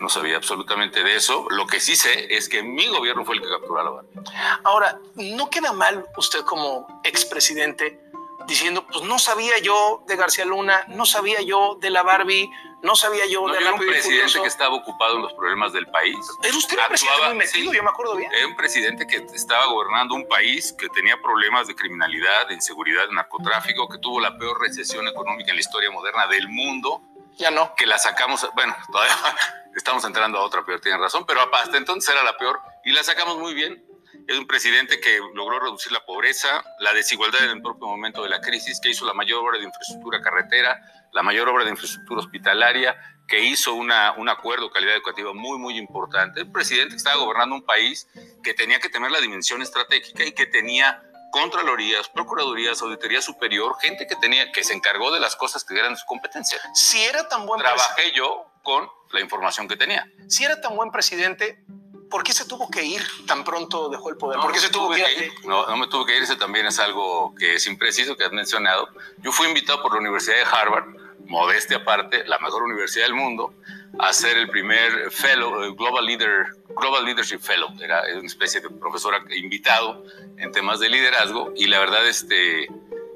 No 0.00 0.08
sabía 0.08 0.36
absolutamente 0.36 1.02
de 1.02 1.16
eso. 1.16 1.46
Lo 1.50 1.66
que 1.66 1.80
sí 1.80 1.96
sé 1.96 2.34
es 2.34 2.48
que 2.48 2.62
mi 2.62 2.88
gobierno 2.88 3.24
fue 3.24 3.36
el 3.36 3.42
que 3.42 3.48
capturó 3.48 3.80
a 3.80 3.84
la 3.84 3.90
Barbie. 3.90 4.21
Ahora, 4.64 4.98
¿no 5.14 5.50
queda 5.50 5.72
mal 5.72 6.06
usted 6.16 6.40
como 6.40 7.00
expresidente 7.04 8.00
diciendo, 8.46 8.86
pues 8.86 9.04
no 9.04 9.18
sabía 9.18 9.58
yo 9.58 10.02
de 10.06 10.16
García 10.16 10.44
Luna, 10.44 10.84
no 10.88 11.06
sabía 11.06 11.40
yo 11.42 11.76
de 11.80 11.90
la 11.90 12.02
Barbie, 12.02 12.50
no 12.82 12.96
sabía 12.96 13.26
yo 13.26 13.46
no, 13.46 13.52
de 13.52 13.60
la 13.60 13.68
Era 13.68 13.72
un 13.74 13.86
presidente 13.86 14.40
que 14.40 14.48
estaba 14.48 14.74
ocupado 14.74 15.16
en 15.16 15.22
los 15.22 15.32
problemas 15.34 15.72
del 15.72 15.86
país. 15.86 16.18
Era 16.42 16.56
usted 16.56 16.76
un 16.76 16.88
presidente 16.88 17.26
muy 17.28 17.36
metido, 17.36 17.72
yo 17.72 17.82
me 17.82 17.90
acuerdo 17.90 18.16
bien. 18.16 18.32
Era 18.32 18.46
un 18.46 18.56
presidente 18.56 19.06
que 19.06 19.16
estaba 19.34 19.66
gobernando 19.66 20.14
un 20.14 20.26
país 20.28 20.72
que 20.72 20.88
tenía 20.88 21.16
problemas 21.22 21.68
de 21.68 21.74
criminalidad, 21.74 22.48
de 22.48 22.54
inseguridad, 22.54 23.06
de 23.06 23.14
narcotráfico, 23.14 23.88
que 23.88 23.98
tuvo 23.98 24.20
la 24.20 24.36
peor 24.36 24.60
recesión 24.60 25.06
económica 25.06 25.50
en 25.50 25.56
la 25.56 25.60
historia 25.60 25.90
moderna 25.90 26.26
del 26.26 26.48
mundo. 26.48 27.02
Ya 27.36 27.50
no. 27.50 27.74
Que 27.76 27.86
la 27.86 27.98
sacamos, 27.98 28.46
bueno, 28.54 28.76
todavía 28.90 29.16
estamos 29.76 30.04
entrando 30.04 30.38
a 30.38 30.42
otra 30.42 30.64
peor, 30.64 30.80
tienen 30.80 31.00
razón, 31.00 31.24
pero 31.26 31.40
hasta 31.54 31.76
entonces 31.76 32.12
era 32.12 32.22
la 32.22 32.36
peor 32.36 32.60
y 32.84 32.92
la 32.92 33.02
sacamos 33.02 33.38
muy 33.38 33.54
bien 33.54 33.82
es 34.26 34.38
un 34.38 34.46
presidente 34.46 35.00
que 35.00 35.18
logró 35.34 35.60
reducir 35.60 35.92
la 35.92 36.04
pobreza, 36.04 36.62
la 36.80 36.92
desigualdad 36.92 37.44
en 37.44 37.50
el 37.50 37.62
propio 37.62 37.86
momento 37.88 38.22
de 38.22 38.28
la 38.28 38.40
crisis, 38.40 38.80
que 38.80 38.90
hizo 38.90 39.06
la 39.06 39.14
mayor 39.14 39.44
obra 39.44 39.58
de 39.58 39.64
infraestructura 39.64 40.20
carretera, 40.20 40.80
la 41.12 41.22
mayor 41.22 41.48
obra 41.48 41.64
de 41.64 41.70
infraestructura 41.70 42.20
hospitalaria, 42.20 42.96
que 43.26 43.40
hizo 43.40 43.74
una, 43.74 44.12
un 44.12 44.28
acuerdo 44.28 44.66
de 44.66 44.72
calidad 44.72 44.94
educativa 44.94 45.32
muy, 45.32 45.58
muy 45.58 45.78
importante. 45.78 46.42
Un 46.42 46.52
presidente 46.52 46.90
que 46.90 46.96
estaba 46.96 47.16
gobernando 47.16 47.54
un 47.54 47.64
país 47.64 48.08
que 48.42 48.54
tenía 48.54 48.78
que 48.78 48.88
tener 48.88 49.10
la 49.10 49.20
dimensión 49.20 49.62
estratégica 49.62 50.24
y 50.24 50.32
que 50.32 50.46
tenía 50.46 51.02
contralorías, 51.30 52.08
procuradurías, 52.10 52.82
auditoría 52.82 53.22
superior, 53.22 53.74
gente 53.80 54.06
que 54.06 54.16
tenía, 54.16 54.52
que 54.52 54.62
se 54.62 54.74
encargó 54.74 55.12
de 55.12 55.18
las 55.18 55.34
cosas 55.34 55.64
que 55.64 55.78
eran 55.78 55.94
de 55.94 55.98
su 55.98 56.04
competencia. 56.06 56.60
Si 56.74 57.02
era 57.02 57.26
tan 57.28 57.46
buen 57.46 57.58
Trabajé 57.58 58.12
yo 58.12 58.52
con 58.62 58.88
la 59.12 59.20
información 59.20 59.66
que 59.66 59.76
tenía. 59.76 60.06
Si 60.28 60.44
era 60.44 60.60
tan 60.60 60.76
buen 60.76 60.90
presidente, 60.90 61.64
¿por 62.12 62.22
qué 62.22 62.32
se 62.34 62.44
tuvo 62.44 62.70
que 62.70 62.84
ir 62.84 63.02
tan 63.26 63.42
pronto 63.42 63.88
dejó 63.88 64.10
el 64.10 64.16
poder? 64.18 64.38
¿Por 64.38 64.52
qué 64.52 64.60
se 64.60 64.68
tuvo 64.68 64.90
que 64.90 65.00
ir? 65.00 65.32
No, 65.44 65.66
no 65.66 65.76
me 65.78 65.86
tuvo 65.88 66.04
que 66.04 66.14
ir, 66.14 66.22
eso 66.22 66.36
también 66.36 66.66
es 66.66 66.78
algo 66.78 67.34
que 67.34 67.54
es 67.54 67.66
impreciso, 67.66 68.16
que 68.16 68.24
has 68.24 68.32
mencionado. 68.32 68.88
Yo 69.22 69.32
fui 69.32 69.48
invitado 69.48 69.82
por 69.82 69.94
la 69.94 70.00
Universidad 70.00 70.36
de 70.36 70.42
Harvard, 70.42 70.84
modestia 71.26 71.78
aparte, 71.78 72.24
la 72.26 72.38
mejor 72.38 72.64
universidad 72.64 73.06
del 73.06 73.14
mundo, 73.14 73.54
a 73.98 74.12
ser 74.12 74.36
el 74.36 74.48
primer 74.48 75.10
fellow, 75.10 75.62
eh, 75.62 75.74
Global, 75.74 76.04
Leader, 76.04 76.46
Global 76.76 77.04
Leadership 77.04 77.38
Fellow. 77.40 77.70
Era 77.80 78.02
una 78.14 78.26
especie 78.26 78.60
de 78.60 78.68
profesor 78.68 79.14
invitado 79.34 80.04
en 80.36 80.52
temas 80.52 80.80
de 80.80 80.90
liderazgo 80.90 81.52
y 81.56 81.66
la 81.66 81.78
verdad, 81.80 82.06
este 82.06 82.68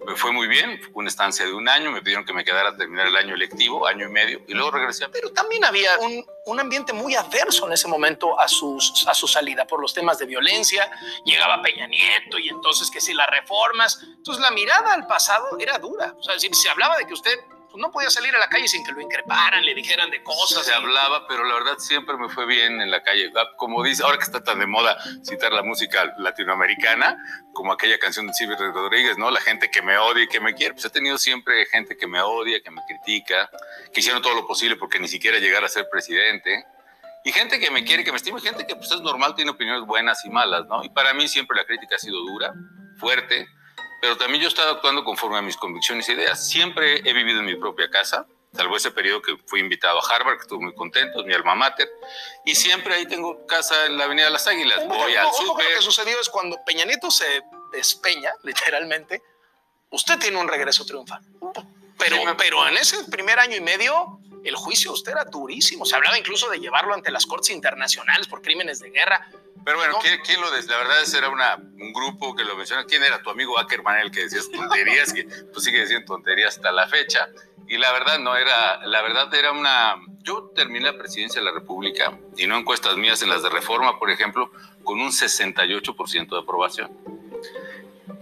me 0.07 0.15
fue 0.15 0.31
muy 0.31 0.47
bien, 0.47 0.81
fue 0.81 0.93
una 0.95 1.09
estancia 1.09 1.45
de 1.45 1.53
un 1.53 1.69
año, 1.69 1.91
me 1.91 2.01
pidieron 2.01 2.25
que 2.25 2.33
me 2.33 2.45
quedara 2.45 2.71
a 2.71 2.77
terminar 2.77 3.09
el 3.09 3.17
año 3.17 3.35
lectivo, 3.35 3.87
año 3.87 4.07
y 4.07 4.09
medio, 4.09 4.41
y 4.47 4.55
luego 4.55 4.71
regresé. 4.71 5.09
Pero 5.09 5.33
también 5.33 5.65
había 5.65 5.99
un, 5.99 6.25
un, 6.47 6.61
ambiente 6.61 6.93
muy 6.93 7.17
adverso 7.17 7.67
en 7.67 7.73
ese 7.73 7.89
momento 7.89 8.39
a, 8.39 8.47
sus, 8.47 9.05
a 9.09 9.15
su 9.15 9.27
salida 9.27 9.67
por 9.67 9.81
los 9.81 9.93
temas 9.93 10.19
de 10.19 10.27
violencia. 10.27 10.89
Llegaba 11.25 11.61
Peña 11.61 11.89
Nieto 11.89 12.39
y 12.39 12.49
entonces 12.49 12.89
que 12.89 13.01
si 13.01 13.15
las 13.15 13.29
reformas. 13.29 14.01
Entonces 14.03 14.41
la 14.41 14.53
mirada 14.53 14.95
al 14.95 15.09
pasado 15.09 15.59
era 15.59 15.77
dura. 15.79 16.15
O 16.17 16.23
sea, 16.23 16.39
si 16.39 16.49
se 16.55 16.69
hablaba 16.69 16.97
de 16.99 17.07
que 17.07 17.13
usted 17.13 17.37
pues, 17.77 17.83
no 17.83 17.93
podía 17.93 18.11
salir 18.11 18.35
a 18.35 18.39
la 18.39 18.49
calle 18.49 18.67
sin 18.69 18.83
que 18.85 18.93
lo 18.93 19.01
increparan, 19.01 19.65
le 19.65 19.75
dijeran 19.75 20.11
de 20.11 20.23
cosas. 20.23 20.65
Se 20.65 20.73
hablaba, 20.73 21.27
pero 21.29 21.45
la 21.45 21.55
verdad 21.55 21.79
siempre 21.79 22.17
me 22.17 22.29
fue 22.29 22.47
bien 22.47 22.81
en 22.81 22.91
la 22.91 23.03
calle. 23.03 23.31
Ah, 23.37 23.51
como 23.57 23.83
dice, 23.83 24.03
ahora 24.03 24.17
que 24.17 24.25
está 24.25 24.43
tan 24.43 24.59
de 24.59 24.67
moda 24.67 24.97
citar 25.23 25.53
la 25.53 25.63
música 25.63 26.15
latinoamericana, 26.19 27.19
como 27.53 27.73
aquella 27.73 27.99
canción 27.99 28.27
de 28.27 28.33
Silvio 28.33 28.57
Rodríguez, 28.57 29.19
¿no? 29.19 29.31
La 29.31 29.41
gente 29.41 29.71
que 29.71 29.83
me 29.83 29.99
odia 29.99 30.25
y 30.25 30.29
que 30.29 30.41
me 30.41 30.55
quiere. 30.55 30.73
Pues 30.73 30.87
he 30.87 30.91
tenido 30.91 31.19
siempre 31.19 31.67
gente 31.67 31.97
que 31.97 32.07
me 32.07 32.21
odia, 32.23 32.61
que 32.63 32.71
me 32.71 32.83
critica, 32.87 33.51
que 33.93 34.01
hicieron 34.01 34.23
todo 34.23 34.35
lo 34.35 34.47
posible 34.47 34.77
porque 34.77 34.99
ni 34.99 35.09
siquiera 35.09 35.39
llegara 35.39 35.67
a 35.67 35.69
ser 35.69 35.87
presidente. 35.91 36.65
Y 37.25 37.33
gente 37.33 37.59
que 37.59 37.71
me 37.71 37.85
quiere, 37.85 38.05
que 38.05 38.11
me 38.13 38.17
estima, 38.17 38.41
gente 38.41 38.67
que 38.67 38.77
pues 38.77 38.91
es 38.91 39.01
normal, 39.01 39.35
tiene 39.35 39.51
opiniones 39.51 39.85
buenas 39.85 40.25
y 40.25 40.31
malas, 40.31 40.65
¿no? 40.67 40.85
Y 40.85 40.89
para 40.89 41.13
mí 41.13 41.29
siempre 41.29 41.57
la 41.57 41.67
crítica 41.67 41.97
ha 41.97 41.99
sido 41.99 42.21
dura, 42.21 42.55
fuerte, 42.99 43.49
pero 44.07 44.17
también 44.17 44.41
yo 44.41 44.47
he 44.47 44.51
estado 44.51 44.71
actuando 44.71 45.03
conforme 45.03 45.39
a 45.39 45.43
mis 45.43 45.57
convicciones 45.57 46.09
e 46.09 46.13
ideas. 46.13 46.49
Siempre 46.49 47.01
he 47.05 47.13
vivido 47.13 47.41
en 47.41 47.47
mi 47.47 47.57
propia 47.57 47.91
casa, 47.91 48.25
salvo 48.55 48.77
ese 48.77 48.93
periodo 48.93 49.21
que 49.21 49.37
fui 49.47 49.59
invitado 49.59 49.99
a 49.99 50.15
Harvard, 50.15 50.37
que 50.37 50.43
estuve 50.43 50.63
muy 50.63 50.75
contento, 50.77 51.25
mi 51.25 51.35
alma 51.35 51.57
mater, 51.57 51.91
y 52.45 52.55
siempre 52.55 52.95
ahí 52.95 53.07
tengo 53.07 53.45
casa 53.49 53.87
en 53.87 53.99
la 53.99 54.05
Avenida 54.05 54.31
Las 54.31 54.47
Águilas. 54.47 54.87
Voy 54.87 55.17
al 55.17 55.27
súper. 55.33 55.69
Lo 55.71 55.77
que 55.79 55.83
sucedió 55.83 56.21
es 56.21 56.29
cuando 56.29 56.57
Peña 56.65 56.85
Nieto 56.85 57.11
se 57.11 57.43
despeña, 57.73 58.31
literalmente, 58.45 59.25
usted 59.91 60.21
tiene 60.21 60.39
un 60.39 60.47
regreso 60.47 60.87
triunfal. 60.87 61.23
Pero, 61.99 62.17
pero 62.39 62.69
en 62.69 62.77
ese 62.77 63.03
primer 63.11 63.41
año 63.41 63.57
y 63.57 63.61
medio, 63.61 64.21
el 64.49 64.57
juicio 64.57 64.93
usted 64.93 65.13
era 65.13 65.25
durísimo. 65.25 65.85
Se 65.85 65.97
hablaba 65.97 66.19
incluso 66.19 66.49
de 66.49 66.59
llevarlo 66.59 66.95
ante 66.95 67.11
las 67.11 67.27
cortes 67.27 67.51
internacionales 67.51 68.27
por 68.29 68.43
crímenes 68.43 68.81
de 68.81 68.91
guerra. 68.91 69.29
Pero 69.65 69.79
bueno, 69.79 69.99
¿quién, 70.01 70.41
lo 70.41 70.51
des? 70.53 70.69
La 70.69 70.77
verdad 70.77 71.03
es 71.03 71.13
era 71.13 71.29
una, 71.29 71.57
un 71.57 71.93
grupo 71.93 72.37
que 72.37 72.45
lo 72.45 72.57
menciona. 72.57 72.85
¿Quién 72.85 73.03
era 73.03 73.21
tu 73.21 73.31
amigo 73.31 73.59
Ackerman, 73.59 73.99
el 73.99 74.13
que 74.13 74.21
decías 74.21 74.49
tonterías? 74.53 75.13
que 75.13 75.25
pues 75.25 75.65
sigue 75.65 75.81
diciendo 75.81 76.07
tonterías 76.07 76.57
hasta 76.57 76.71
la 76.71 76.87
fecha. 76.87 77.29
Y 77.67 77.77
la 77.79 77.91
verdad 77.91 78.21
no 78.21 78.37
era, 78.37 78.87
la 78.87 79.03
verdad 79.03 79.35
era 79.35 79.51
una. 79.51 79.97
Yo 80.23 80.53
terminé 80.55 80.87
la 80.87 80.97
presidencia 80.97 81.41
de 81.41 81.47
la 81.47 81.53
República 81.53 82.17
y 82.37 82.47
no 82.47 82.57
encuestas 82.57 82.97
mías 82.97 83.23
en 83.23 83.29
las 83.29 83.43
de 83.43 83.49
reforma, 83.49 83.99
por 83.99 84.11
ejemplo, 84.11 84.53
con 84.85 85.01
un 85.01 85.11
68% 85.11 86.29
de 86.29 86.39
aprobación. 86.39 86.93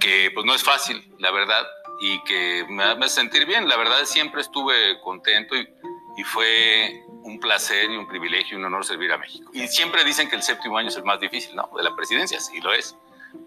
Que 0.00 0.30
pues 0.32 0.46
no 0.46 0.54
es 0.54 0.62
fácil, 0.62 1.14
la 1.18 1.30
verdad, 1.30 1.66
y 2.00 2.22
que 2.24 2.64
me 2.70 2.84
hace 2.84 3.16
sentir 3.16 3.44
bien. 3.44 3.68
La 3.68 3.76
verdad 3.76 4.04
siempre 4.04 4.40
estuve 4.40 4.98
contento 5.02 5.56
y 5.56 5.68
y 6.16 6.24
fue 6.24 7.04
un 7.22 7.40
placer 7.40 7.90
y 7.90 7.96
un 7.96 8.06
privilegio 8.06 8.56
y 8.56 8.60
un 8.60 8.66
honor 8.66 8.84
servir 8.84 9.12
a 9.12 9.18
México. 9.18 9.50
Y 9.52 9.66
siempre 9.68 10.04
dicen 10.04 10.28
que 10.28 10.36
el 10.36 10.42
séptimo 10.42 10.78
año 10.78 10.88
es 10.88 10.96
el 10.96 11.04
más 11.04 11.18
difícil, 11.20 11.56
¿no? 11.56 11.70
De 11.76 11.82
la 11.82 11.94
presidencia, 11.96 12.38
sí 12.40 12.60
lo 12.60 12.72
es. 12.72 12.96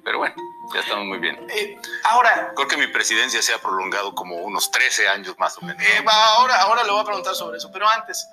Pero 0.03 0.17
bueno, 0.17 0.35
Ya 0.73 0.81
estamos 0.81 1.05
muy 1.05 1.17
bien. 1.17 1.47
Eh, 1.49 1.79
ahora, 2.03 2.51
Creo 2.55 2.67
que 2.67 2.75
mi 2.75 2.87
presidencia 2.87 3.41
se 3.41 3.53
ha 3.53 3.57
prolongado 3.57 4.13
como 4.13 4.35
unos 4.35 4.69
13 4.69 5.07
años 5.07 5.37
más 5.39 5.57
o 5.57 5.61
menos. 5.61 5.81
eh, 5.81 6.03
ahora, 6.05 6.61
ahora 6.61 6.83
le 6.83 6.91
voy 6.91 6.99
a 7.01 7.05
preguntar 7.05 7.35
sobre 7.35 7.57
eso, 7.57 7.71
pero 7.71 7.87
antes, 7.87 8.27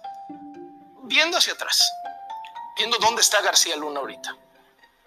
viendo 1.05 1.38
hacia 1.38 1.53
atrás, 1.53 1.93
viendo 2.76 2.99
dónde 2.99 3.21
está 3.21 3.41
García 3.41 3.76
Luna 3.76 4.00
ahorita, 4.00 4.37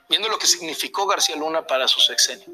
viendo 0.07 0.29
lo 0.29 0.37
que 0.39 0.47
significó 0.47 1.05
García 1.05 1.35
Luna 1.35 1.67
para 1.67 1.85
su 1.89 1.99
sexenio, 1.99 2.47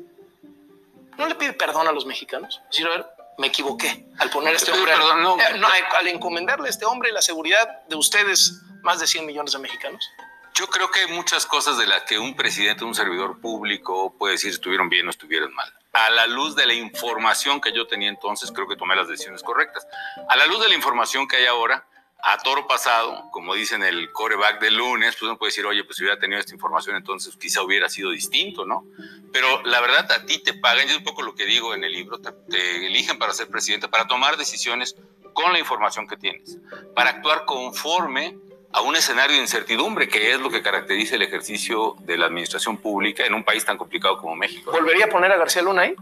¿no 1.18 1.28
le 1.28 1.36
pide 1.36 1.54
perdón 1.54 1.88
a 1.88 1.92
los 1.92 2.08
mexicanos? 2.08 2.62
Es 2.64 2.70
decir, 2.72 2.88
a 2.88 2.90
ver, 2.90 3.06
me 3.38 3.48
equivoqué 3.48 4.06
al 4.20 4.30
poner 4.30 4.54
a 4.54 4.58
este 4.58 4.72
hombre, 4.72 4.92
perdón, 4.94 5.24
no. 5.24 5.40
eh, 5.40 5.58
no, 5.58 5.68
al 5.68 6.08
encomendarle 6.08 6.68
a 6.68 6.70
este 6.70 6.86
hombre 6.86 7.12
la 7.12 7.22
seguridad 7.22 7.84
de 7.88 7.96
ustedes, 7.96 8.62
más 8.82 9.00
de 9.00 9.08
100 9.08 9.26
millones 9.26 9.54
de 9.54 9.60
mexicanos. 9.60 10.08
Yo 10.56 10.68
creo 10.68 10.92
que 10.92 11.00
hay 11.02 11.08
muchas 11.08 11.48
cosas 11.48 11.78
de 11.80 11.88
las 11.88 12.04
que 12.04 12.20
un 12.20 12.36
presidente, 12.36 12.86
un 12.86 12.94
servidor 12.94 13.42
público 13.42 14.16
puede 14.18 14.34
decir 14.34 14.52
estuvieron 14.52 14.88
bien 14.88 15.08
o 15.08 15.10
estuvieron 15.10 15.54
mal. 15.54 15.74
A 15.94 16.10
la 16.12 16.28
luz 16.28 16.56
de 16.56 16.68
la 16.68 16.74
información 16.74 17.60
que 17.60 17.72
yo 17.72 17.88
tenía 17.88 18.10
entonces, 18.10 18.52
creo 18.52 18.68
que 18.68 18.76
tomé 18.76 18.96
las 18.96 19.08
decisiones 19.08 19.42
correctas. 19.42 19.88
A 20.30 20.36
la 20.36 20.46
luz 20.46 20.62
de 20.62 20.70
la 20.70 20.76
información 20.76 21.28
que 21.28 21.38
hay 21.38 21.48
ahora, 21.48 21.88
a 22.26 22.38
toro 22.38 22.68
pasado, 22.68 23.30
como 23.32 23.54
dicen 23.54 23.84
el 23.84 24.10
coreback 24.14 24.62
del 24.62 24.78
lunes, 24.78 25.16
pues 25.16 25.24
uno 25.24 25.38
puede 25.38 25.50
decir, 25.50 25.66
oye, 25.66 25.84
pues 25.84 25.98
si 25.98 26.04
hubiera 26.04 26.18
tenido 26.18 26.40
esta 26.40 26.54
información, 26.54 26.96
entonces 26.96 27.36
quizá 27.36 27.62
hubiera 27.62 27.90
sido 27.90 28.12
distinto, 28.12 28.66
¿no? 28.66 28.86
Pero 29.34 29.62
la 29.64 29.82
verdad, 29.82 30.10
a 30.10 30.26
ti 30.26 30.40
te 30.40 30.54
pagan, 30.54 30.88
y 30.88 30.92
es 30.92 30.98
un 30.98 31.04
poco 31.04 31.22
lo 31.22 31.36
que 31.36 31.46
digo 31.46 31.76
en 31.76 31.84
el 31.84 31.92
libro, 31.92 32.20
te, 32.20 32.32
te 32.50 32.88
eligen 32.88 33.20
para 33.20 33.34
ser 33.34 33.50
presidente, 33.50 33.90
para 33.90 34.08
tomar 34.08 34.38
decisiones 34.38 34.96
con 35.34 35.52
la 35.52 35.60
información 35.60 36.08
que 36.08 36.16
tienes, 36.16 36.60
para 36.96 37.10
actuar 37.10 37.44
conforme 37.44 38.38
a 38.72 38.80
un 38.82 38.96
escenario 38.96 39.36
de 39.36 39.42
incertidumbre, 39.42 40.08
que 40.08 40.32
es 40.32 40.40
lo 40.40 40.50
que 40.50 40.62
caracteriza 40.62 41.16
el 41.16 41.24
ejercicio 41.24 41.98
de 42.00 42.18
la 42.18 42.28
administración 42.28 42.78
pública 42.78 43.26
en 43.26 43.34
un 43.34 43.44
país 43.44 43.66
tan 43.66 43.78
complicado 43.78 44.18
como 44.18 44.34
México. 44.36 44.72
¿Volvería 44.72 45.06
a 45.06 45.10
poner 45.10 45.32
a 45.34 45.38
García 45.38 45.62
Luna 45.62 45.82
ahí? 45.82 45.96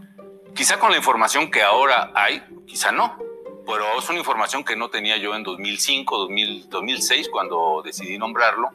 Quizá 0.54 0.78
con 0.78 0.92
la 0.92 0.98
información 0.98 1.50
que 1.50 1.62
ahora 1.62 2.12
hay, 2.14 2.44
quizá 2.66 2.92
no, 2.92 3.18
pero 3.66 3.98
es 3.98 4.08
una 4.08 4.18
información 4.18 4.64
que 4.64 4.76
no 4.76 4.88
tenía 4.88 5.16
yo 5.16 5.34
en 5.34 5.42
2005, 5.42 6.18
2000, 6.18 6.70
2006, 6.70 7.28
cuando 7.28 7.82
decidí 7.84 8.18
nombrarlo, 8.18 8.68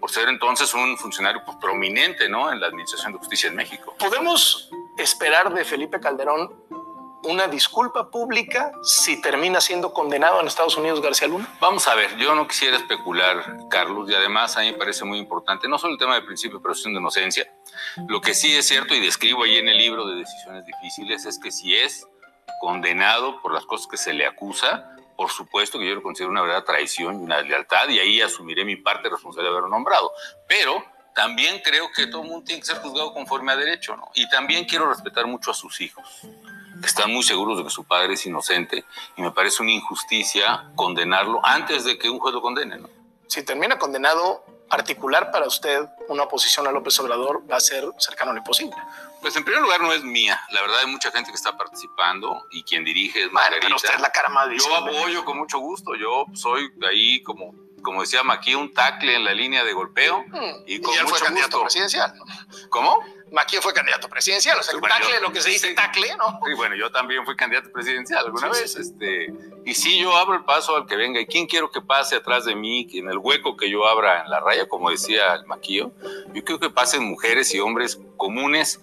por 0.00 0.10
ser 0.10 0.28
entonces 0.28 0.72
un 0.74 0.96
funcionario 0.96 1.42
pues, 1.44 1.56
prominente 1.58 2.28
¿no? 2.28 2.52
en 2.52 2.60
la 2.60 2.68
Administración 2.68 3.12
de 3.12 3.18
Justicia 3.18 3.48
en 3.48 3.56
México. 3.56 3.94
¿Podemos 3.98 4.70
esperar 4.96 5.52
de 5.52 5.64
Felipe 5.64 6.00
Calderón 6.00 6.52
una 7.24 7.48
disculpa 7.48 8.10
pública 8.10 8.70
si 8.82 9.20
termina 9.20 9.60
siendo 9.60 9.92
condenado 9.92 10.40
en 10.40 10.46
Estados 10.46 10.76
Unidos 10.76 11.02
García 11.02 11.26
Luna? 11.26 11.48
Vamos 11.60 11.88
a 11.88 11.94
ver, 11.94 12.16
yo 12.16 12.34
no 12.34 12.46
quisiera 12.46 12.76
especular, 12.76 13.68
Carlos, 13.68 14.08
y 14.08 14.14
además 14.14 14.56
a 14.56 14.60
mí 14.60 14.72
me 14.72 14.78
parece 14.78 15.04
muy 15.04 15.18
importante, 15.18 15.68
no 15.68 15.78
solo 15.78 15.94
el 15.94 15.98
tema 15.98 16.14
de 16.14 16.22
principio 16.22 16.58
de 16.58 16.62
presunción 16.62 16.94
de 16.94 17.00
inocencia, 17.00 17.52
lo 18.06 18.20
que 18.20 18.34
sí 18.34 18.54
es 18.54 18.66
cierto 18.66 18.94
y 18.94 19.00
describo 19.00 19.42
ahí 19.42 19.56
en 19.56 19.68
el 19.68 19.78
libro 19.78 20.06
de 20.06 20.16
Decisiones 20.16 20.64
Difíciles 20.64 21.26
es 21.26 21.38
que 21.38 21.50
si 21.50 21.74
es 21.74 22.06
condenado 22.60 23.40
por 23.40 23.52
las 23.52 23.64
cosas 23.64 23.86
que 23.86 23.96
se 23.96 24.12
le 24.12 24.26
acusa, 24.26 24.90
por 25.16 25.30
supuesto 25.30 25.78
que 25.78 25.88
yo 25.88 25.94
lo 25.96 26.02
considero 26.02 26.30
una 26.30 26.42
verdadera 26.42 26.64
traición 26.64 27.20
y 27.20 27.24
una 27.24 27.40
lealtad, 27.40 27.88
y 27.88 27.98
ahí 27.98 28.20
asumiré 28.20 28.64
mi 28.64 28.76
parte 28.76 29.08
responsable 29.08 29.48
de 29.48 29.50
haberlo 29.50 29.68
nombrado. 29.68 30.12
Pero 30.46 30.84
también 31.14 31.60
creo 31.64 31.90
que 31.90 32.06
todo 32.06 32.22
el 32.22 32.28
mundo 32.28 32.44
tiene 32.44 32.60
que 32.60 32.66
ser 32.66 32.78
juzgado 32.78 33.12
conforme 33.12 33.50
a 33.50 33.56
derecho, 33.56 33.96
¿no? 33.96 34.10
Y 34.14 34.28
también 34.28 34.64
quiero 34.64 34.88
respetar 34.88 35.26
mucho 35.26 35.50
a 35.50 35.54
sus 35.54 35.80
hijos, 35.80 36.06
que 36.80 36.86
están 36.86 37.12
muy 37.12 37.24
seguros 37.24 37.58
de 37.58 37.64
que 37.64 37.70
su 37.70 37.84
padre 37.84 38.14
es 38.14 38.24
inocente, 38.24 38.84
y 39.16 39.22
me 39.22 39.32
parece 39.32 39.62
una 39.62 39.72
injusticia 39.72 40.70
condenarlo 40.76 41.40
antes 41.44 41.84
de 41.84 41.98
que 41.98 42.08
un 42.08 42.20
juez 42.20 42.32
lo 42.32 42.40
condene, 42.40 42.78
¿no? 42.78 42.88
Si 43.26 43.42
termina 43.42 43.78
condenado, 43.78 44.44
articular 44.70 45.30
para 45.30 45.46
usted 45.46 45.88
una 46.08 46.22
oposición 46.24 46.66
a 46.66 46.70
López 46.70 46.98
Obrador 47.00 47.42
va 47.50 47.56
a 47.56 47.60
ser 47.60 47.84
cercano 47.98 48.30
a 48.30 48.34
lo 48.34 48.38
imposible. 48.38 48.76
Pues 49.20 49.34
en 49.36 49.44
primer 49.44 49.62
lugar 49.62 49.80
no 49.80 49.92
es 49.92 50.04
mía, 50.04 50.40
la 50.50 50.60
verdad 50.62 50.78
hay 50.80 50.86
mucha 50.86 51.10
gente 51.10 51.30
que 51.30 51.36
está 51.36 51.56
participando 51.56 52.46
y 52.50 52.62
quien 52.62 52.84
dirige 52.84 53.24
es 53.24 53.32
Margarita. 53.32 53.66
pero 53.66 53.76
usted 53.76 53.94
es 53.94 54.00
la 54.00 54.10
cara 54.10 54.28
más 54.28 54.48
Yo 54.56 54.74
apoyo 54.76 55.24
con 55.24 55.38
mucho 55.38 55.58
gusto, 55.58 55.94
yo 55.96 56.24
soy 56.34 56.70
ahí 56.88 57.20
como, 57.22 57.52
como 57.82 58.02
decía 58.02 58.22
Maquí, 58.22 58.54
un 58.54 58.72
tacle 58.72 59.16
en 59.16 59.24
la 59.24 59.34
línea 59.34 59.64
de 59.64 59.72
golpeo. 59.72 60.22
Mm, 60.28 60.62
Y 60.66 60.74
Y, 60.76 60.80
con 60.80 60.94
él 60.94 61.00
fue 61.00 61.12
mucho 61.12 61.24
candidato 61.24 61.58
gusto. 61.58 61.62
presidencial. 61.64 62.14
¿Cómo? 62.70 63.04
Maquia 63.30 63.60
fue 63.60 63.74
candidato 63.74 64.08
presidencial, 64.08 64.58
o 64.58 64.62
sea, 64.62 64.72
el 64.72 64.80
bueno, 64.80 64.94
tacle, 64.96 65.14
yo- 65.16 65.20
lo 65.20 65.32
que 65.32 65.42
se 65.42 65.50
dice 65.50 65.68
sí. 65.68 65.74
tacle, 65.74 66.16
¿no? 66.16 66.40
Sí, 66.46 66.54
bueno, 66.54 66.74
yo 66.76 66.90
también 66.90 67.26
fui 67.26 67.36
candidato 67.36 67.70
presidencial 67.70 68.24
alguna 68.24 68.54
Sí, 68.54 68.60
vez. 68.62 68.72
sí. 68.72 68.80
Este, 68.80 69.26
y 69.66 69.74
sí, 69.74 69.98
yo 69.98 70.16
abro 70.16 70.34
el 70.36 70.44
paso 70.44 70.76
al 70.76 70.86
que 70.86 70.96
venga. 70.96 71.20
¿Y 71.20 71.26
quién 71.26 71.46
quiero 71.46 71.70
que 71.70 71.82
pase 71.82 72.16
atrás 72.16 72.46
de 72.46 72.54
mí? 72.54 72.86
En 72.94 73.10
el 73.10 73.18
hueco 73.18 73.54
que 73.56 73.68
yo 73.68 73.86
abra 73.86 74.22
en 74.22 74.30
la 74.30 74.40
raya, 74.40 74.66
como 74.66 74.88
decía 74.90 75.34
el 75.34 75.44
maquillo. 75.44 75.92
Yo 76.32 76.42
quiero 76.42 76.58
que 76.58 76.70
pasen 76.70 77.04
mujeres 77.04 77.52
y 77.54 77.60
hombres 77.60 77.98
comunes, 78.16 78.80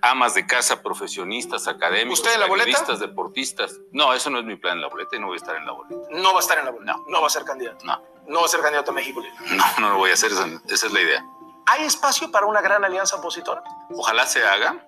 amas 0.00 0.34
de 0.34 0.46
casa, 0.46 0.82
profesionistas, 0.82 1.68
académicos, 1.68 2.20
¿Usted 2.20 2.34
en 2.34 2.40
la 2.40 2.46
boleta? 2.46 2.64
periodistas, 2.66 3.00
deportistas. 3.00 3.80
No, 3.90 4.12
eso 4.14 4.30
no 4.30 4.38
es 4.38 4.44
mi 4.44 4.56
plan 4.56 4.74
en 4.76 4.82
la 4.82 4.88
boleta 4.88 5.16
y 5.16 5.18
no 5.18 5.26
voy 5.26 5.34
a 5.34 5.36
estar 5.36 5.56
en 5.56 5.66
la 5.66 5.72
boleta. 5.72 6.08
No 6.10 6.32
va 6.32 6.38
a 6.38 6.40
estar 6.40 6.58
en 6.58 6.64
la 6.64 6.70
boleta. 6.70 6.92
No. 6.92 7.04
No 7.08 7.20
va 7.20 7.26
a 7.26 7.30
ser 7.30 7.44
candidato. 7.44 7.84
No, 7.84 8.02
No 8.26 8.40
va 8.40 8.46
a 8.46 8.48
ser 8.48 8.60
candidato 8.60 8.90
a 8.90 8.94
México 8.94 9.20
Libre. 9.20 9.36
no, 9.56 9.64
no 9.80 9.90
lo 9.90 9.96
voy 9.98 10.10
a 10.10 10.14
hacer. 10.14 10.32
Esa, 10.32 10.46
esa 10.68 10.86
es 10.86 10.92
la 10.92 11.00
idea. 11.00 11.24
¿Hay 11.66 11.84
espacio 11.84 12.30
para 12.30 12.46
una 12.46 12.60
gran 12.60 12.84
alianza 12.84 13.16
opositora? 13.16 13.62
Ojalá 13.94 14.26
se 14.26 14.42
haga. 14.44 14.84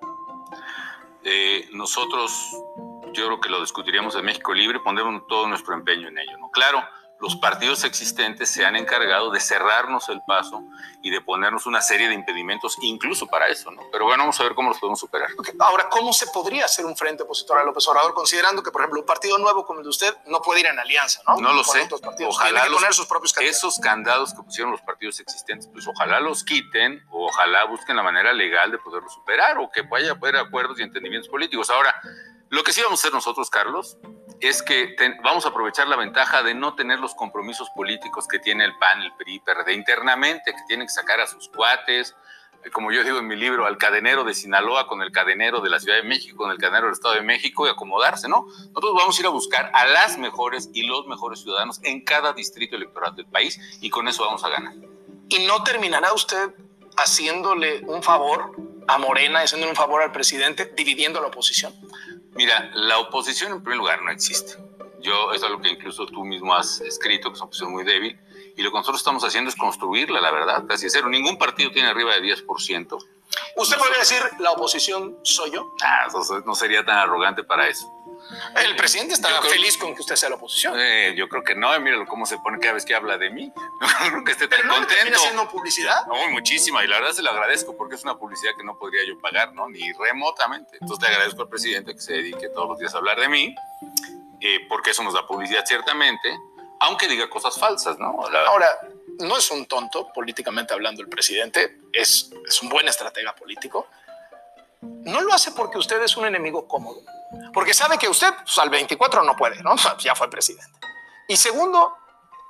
Eh, 1.22 1.68
nosotros, 1.72 2.32
yo 3.12 3.26
creo 3.26 3.40
que 3.40 3.48
lo 3.48 3.60
discutiríamos 3.60 4.14
en 4.16 4.24
México 4.24 4.52
Libre, 4.52 4.80
pondremos 4.80 5.26
todo 5.26 5.46
nuestro 5.46 5.74
empeño 5.74 6.08
en 6.08 6.18
ello. 6.18 6.36
¿no? 6.38 6.50
Claro, 6.50 6.82
los 7.24 7.36
partidos 7.36 7.84
existentes 7.84 8.50
se 8.50 8.66
han 8.66 8.76
encargado 8.76 9.30
de 9.30 9.40
cerrarnos 9.40 10.10
el 10.10 10.20
paso 10.26 10.62
y 11.02 11.08
de 11.08 11.22
ponernos 11.22 11.64
una 11.64 11.80
serie 11.80 12.06
de 12.08 12.12
impedimentos, 12.14 12.76
incluso 12.82 13.26
para 13.26 13.48
eso. 13.48 13.70
¿no? 13.70 13.80
Pero 13.90 14.04
bueno, 14.04 14.24
vamos 14.24 14.38
a 14.40 14.42
ver 14.42 14.54
cómo 14.54 14.68
los 14.68 14.78
podemos 14.78 15.00
superar. 15.00 15.30
Ok, 15.38 15.48
Ahora, 15.58 15.88
¿cómo 15.88 16.12
se 16.12 16.26
podría 16.26 16.66
hacer 16.66 16.84
un 16.84 16.94
frente 16.94 17.22
opositor 17.22 17.58
a 17.58 17.64
López 17.64 17.88
Obrador, 17.88 18.12
considerando 18.12 18.62
que, 18.62 18.70
por 18.70 18.82
ejemplo, 18.82 19.00
un 19.00 19.06
partido 19.06 19.38
nuevo 19.38 19.64
como 19.64 19.78
el 19.80 19.84
de 19.84 19.88
usted 19.88 20.14
no 20.26 20.42
puede 20.42 20.60
ir 20.60 20.66
en 20.66 20.78
alianza, 20.78 21.22
¿no? 21.26 21.36
No 21.38 21.54
lo 21.54 21.62
Con 21.64 21.72
sé. 21.74 21.88
Ojalá 22.26 22.64
que 22.64 22.68
los- 22.68 22.78
poner 22.80 22.92
sus 22.94 23.06
propios 23.06 23.32
candidatos. 23.32 23.58
Esos 23.58 23.78
candados 23.78 24.34
que 24.34 24.42
pusieron 24.42 24.70
los 24.72 24.82
partidos 24.82 25.18
existentes, 25.20 25.66
pues 25.72 25.86
ojalá 25.88 26.20
los 26.20 26.44
quiten 26.44 27.02
o 27.10 27.26
ojalá 27.28 27.64
busquen 27.64 27.96
la 27.96 28.02
manera 28.02 28.34
legal 28.34 28.70
de 28.70 28.76
poderlos 28.76 29.14
superar 29.14 29.56
o 29.58 29.70
que 29.70 29.80
vaya 29.80 30.10
a 30.10 30.14
haber 30.14 30.36
acuerdos 30.36 30.78
y 30.78 30.82
entendimientos 30.82 31.30
políticos. 31.30 31.70
Ahora, 31.70 31.98
lo 32.50 32.62
que 32.62 32.72
sí 32.74 32.82
vamos 32.82 33.00
a 33.00 33.02
hacer 33.02 33.12
nosotros, 33.14 33.48
Carlos, 33.48 33.96
es 34.48 34.62
que 34.62 34.94
vamos 35.22 35.46
a 35.46 35.48
aprovechar 35.48 35.88
la 35.88 35.96
ventaja 35.96 36.42
de 36.42 36.54
no 36.54 36.74
tener 36.74 36.98
los 36.98 37.14
compromisos 37.14 37.70
políticos 37.70 38.26
que 38.28 38.38
tiene 38.38 38.64
el 38.64 38.76
PAN, 38.78 39.02
el 39.02 39.12
PRI, 39.12 39.40
PRD 39.40 39.74
internamente, 39.74 40.52
que 40.52 40.62
tienen 40.66 40.86
que 40.86 40.92
sacar 40.92 41.20
a 41.20 41.26
sus 41.26 41.48
cuates, 41.48 42.14
eh, 42.64 42.70
como 42.70 42.92
yo 42.92 43.04
digo 43.04 43.18
en 43.18 43.26
mi 43.26 43.36
libro, 43.36 43.66
al 43.66 43.78
cadenero 43.78 44.24
de 44.24 44.34
Sinaloa 44.34 44.86
con 44.86 45.02
el 45.02 45.12
cadenero 45.12 45.60
de 45.60 45.70
la 45.70 45.78
Ciudad 45.78 45.96
de 45.96 46.02
México, 46.02 46.36
con 46.36 46.50
el 46.50 46.58
cadenero 46.58 46.86
del 46.86 46.94
Estado 46.94 47.14
de 47.14 47.22
México 47.22 47.66
y 47.66 47.70
acomodarse, 47.70 48.28
¿no? 48.28 48.46
Nosotros 48.46 48.94
vamos 48.94 49.16
a 49.16 49.20
ir 49.20 49.26
a 49.26 49.30
buscar 49.30 49.70
a 49.74 49.86
las 49.86 50.18
mejores 50.18 50.70
y 50.72 50.86
los 50.86 51.06
mejores 51.06 51.40
ciudadanos 51.40 51.80
en 51.82 52.02
cada 52.04 52.32
distrito 52.32 52.76
electoral 52.76 53.14
del 53.14 53.26
país 53.26 53.60
y 53.80 53.90
con 53.90 54.08
eso 54.08 54.24
vamos 54.24 54.44
a 54.44 54.48
ganar. 54.48 54.74
¿Y 55.28 55.46
no 55.46 55.62
terminará 55.62 56.12
usted 56.12 56.54
haciéndole 56.96 57.80
un 57.86 58.02
favor 58.02 58.54
a 58.86 58.98
Morena, 58.98 59.40
haciéndole 59.40 59.70
un 59.70 59.76
favor 59.76 60.02
al 60.02 60.12
presidente, 60.12 60.72
dividiendo 60.76 61.18
a 61.18 61.22
la 61.22 61.28
oposición? 61.28 61.74
Mira, 62.34 62.70
la 62.74 62.98
oposición 62.98 63.52
en 63.52 63.62
primer 63.62 63.78
lugar 63.78 64.02
no 64.02 64.10
existe. 64.10 64.56
Yo, 65.00 65.32
es 65.32 65.42
lo 65.42 65.60
que 65.60 65.68
incluso 65.68 66.06
tú 66.06 66.24
mismo 66.24 66.54
has 66.54 66.80
escrito, 66.80 67.28
que 67.28 67.34
es 67.34 67.40
una 67.40 67.46
oposición 67.46 67.72
muy 67.72 67.84
débil, 67.84 68.18
y 68.56 68.62
lo 68.62 68.70
que 68.70 68.78
nosotros 68.78 69.00
estamos 69.00 69.22
haciendo 69.24 69.50
es 69.50 69.56
construirla, 69.56 70.20
la 70.20 70.30
verdad, 70.30 70.64
casi 70.66 70.88
cero. 70.90 71.08
Ningún 71.08 71.38
partido 71.38 71.70
tiene 71.70 71.88
arriba 71.88 72.14
de 72.14 72.22
10%. 72.22 72.98
Usted 73.56 73.76
podría 73.78 73.98
decir, 73.98 74.20
la 74.40 74.50
oposición 74.52 75.18
soy 75.22 75.50
yo. 75.52 75.72
Ah, 75.82 76.06
eso 76.08 76.40
no 76.44 76.54
sería 76.54 76.84
tan 76.84 76.98
arrogante 76.98 77.44
para 77.44 77.68
eso. 77.68 77.90
El 78.56 78.74
presidente 78.76 79.14
está 79.14 79.28
creo- 79.40 79.50
feliz 79.50 79.76
con 79.76 79.94
que 79.94 80.00
usted 80.00 80.16
sea 80.16 80.28
la 80.30 80.36
oposición. 80.36 80.74
Eh, 80.76 81.14
yo 81.16 81.28
creo 81.28 81.42
que 81.44 81.54
no, 81.54 81.78
míralo 81.80 82.06
cómo 82.06 82.26
se 82.26 82.38
pone 82.38 82.58
cada 82.58 82.74
vez 82.74 82.84
que 82.84 82.94
habla 82.94 83.16
de 83.18 83.30
mí. 83.30 83.52
No 83.80 84.10
creo 84.10 84.24
que 84.24 84.32
esté 84.32 84.48
tan 84.48 84.60
Pero 84.60 84.72
no 84.72 84.86
contento. 84.86 85.16
haciendo 85.18 85.48
publicidad. 85.48 86.06
No, 86.06 86.28
muchísima, 86.30 86.82
y 86.84 86.88
la 86.88 86.98
verdad 87.00 87.12
se 87.12 87.22
lo 87.22 87.30
agradezco 87.30 87.76
porque 87.76 87.94
es 87.96 88.02
una 88.04 88.16
publicidad 88.16 88.52
que 88.56 88.64
no 88.64 88.76
podría 88.78 89.04
yo 89.06 89.18
pagar, 89.20 89.52
¿no? 89.52 89.68
Ni 89.68 89.92
remotamente. 89.92 90.78
Entonces 90.80 91.08
le 91.08 91.14
agradezco 91.14 91.42
al 91.42 91.48
presidente 91.48 91.94
que 91.94 92.00
se 92.00 92.14
dedique 92.14 92.48
todos 92.48 92.68
los 92.70 92.78
días 92.78 92.94
a 92.94 92.98
hablar 92.98 93.18
de 93.20 93.28
mí, 93.28 93.54
eh, 94.40 94.66
porque 94.68 94.90
eso 94.90 95.02
nos 95.02 95.14
da 95.14 95.26
publicidad 95.26 95.64
ciertamente, 95.66 96.36
aunque 96.80 97.08
diga 97.08 97.28
cosas 97.30 97.58
falsas, 97.58 97.98
¿no? 97.98 98.28
La- 98.30 98.46
Ahora, 98.46 98.66
no 99.18 99.36
es 99.36 99.50
un 99.50 99.66
tonto 99.66 100.12
políticamente 100.12 100.74
hablando 100.74 101.02
el 101.02 101.08
presidente, 101.08 101.78
es, 101.92 102.30
es 102.46 102.62
un 102.62 102.68
buen 102.68 102.88
estratega 102.88 103.34
político. 103.34 103.88
No 104.80 105.20
lo 105.20 105.32
hace 105.32 105.52
porque 105.52 105.78
usted 105.78 106.02
es 106.02 106.16
un 106.16 106.26
enemigo 106.26 106.66
cómodo, 106.68 107.02
porque 107.52 107.74
sabe 107.74 107.98
que 107.98 108.08
usted 108.08 108.32
pues, 108.42 108.58
al 108.58 108.70
24 108.70 109.22
no 109.22 109.36
puede, 109.36 109.62
¿no? 109.62 109.74
Ya 110.00 110.14
fue 110.14 110.28
presidente. 110.28 110.78
Y 111.28 111.36
segundo, 111.36 111.96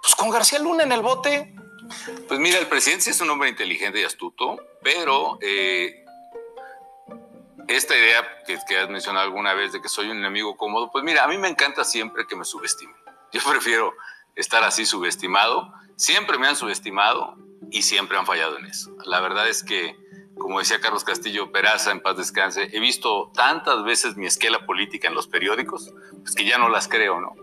pues 0.02 0.14
con 0.14 0.30
García 0.30 0.58
Luna 0.58 0.82
en 0.82 0.92
el 0.92 1.02
bote, 1.02 1.54
Pues 2.28 2.40
mira, 2.40 2.58
el 2.58 2.66
presidente 2.66 3.10
es 3.10 3.20
un 3.20 3.30
hombre 3.30 3.48
inteligente 3.48 4.00
y 4.00 4.04
astuto, 4.04 4.56
pero 4.82 5.38
eh, 5.42 6.04
esta 7.68 7.96
idea 7.96 8.42
que, 8.46 8.58
que 8.66 8.78
has 8.78 8.88
mencionado 8.88 9.24
alguna 9.24 9.54
vez 9.54 9.72
de 9.72 9.80
que 9.80 9.88
soy 9.88 10.10
un 10.10 10.18
enemigo 10.18 10.56
cómodo, 10.56 10.90
pues 10.90 11.04
mira, 11.04 11.24
a 11.24 11.28
mí 11.28 11.38
me 11.38 11.48
encanta 11.48 11.84
siempre 11.84 12.26
que 12.26 12.36
me 12.36 12.44
subestimen. 12.44 12.96
Yo 13.32 13.40
prefiero 13.48 13.92
estar 14.34 14.62
así 14.64 14.86
subestimado. 14.86 15.72
Siempre 15.96 16.38
me 16.38 16.48
han 16.48 16.56
subestimado 16.56 17.36
y 17.70 17.82
siempre 17.82 18.18
han 18.18 18.26
fallado 18.26 18.58
en 18.58 18.66
eso. 18.66 18.96
La 19.04 19.20
verdad 19.20 19.48
es 19.48 19.62
que 19.62 19.96
como 20.36 20.58
decía 20.58 20.80
Carlos 20.80 21.04
Castillo 21.04 21.52
Peraza, 21.52 21.92
en 21.92 22.00
paz 22.00 22.16
descanse, 22.16 22.68
he 22.72 22.80
visto 22.80 23.30
tantas 23.34 23.84
veces 23.84 24.16
mi 24.16 24.26
esquela 24.26 24.66
política 24.66 25.08
en 25.08 25.14
los 25.14 25.28
periódicos, 25.28 25.92
pues 26.22 26.34
que 26.34 26.44
ya 26.44 26.58
no 26.58 26.68
las 26.68 26.88
creo, 26.88 27.20
¿no? 27.20 27.34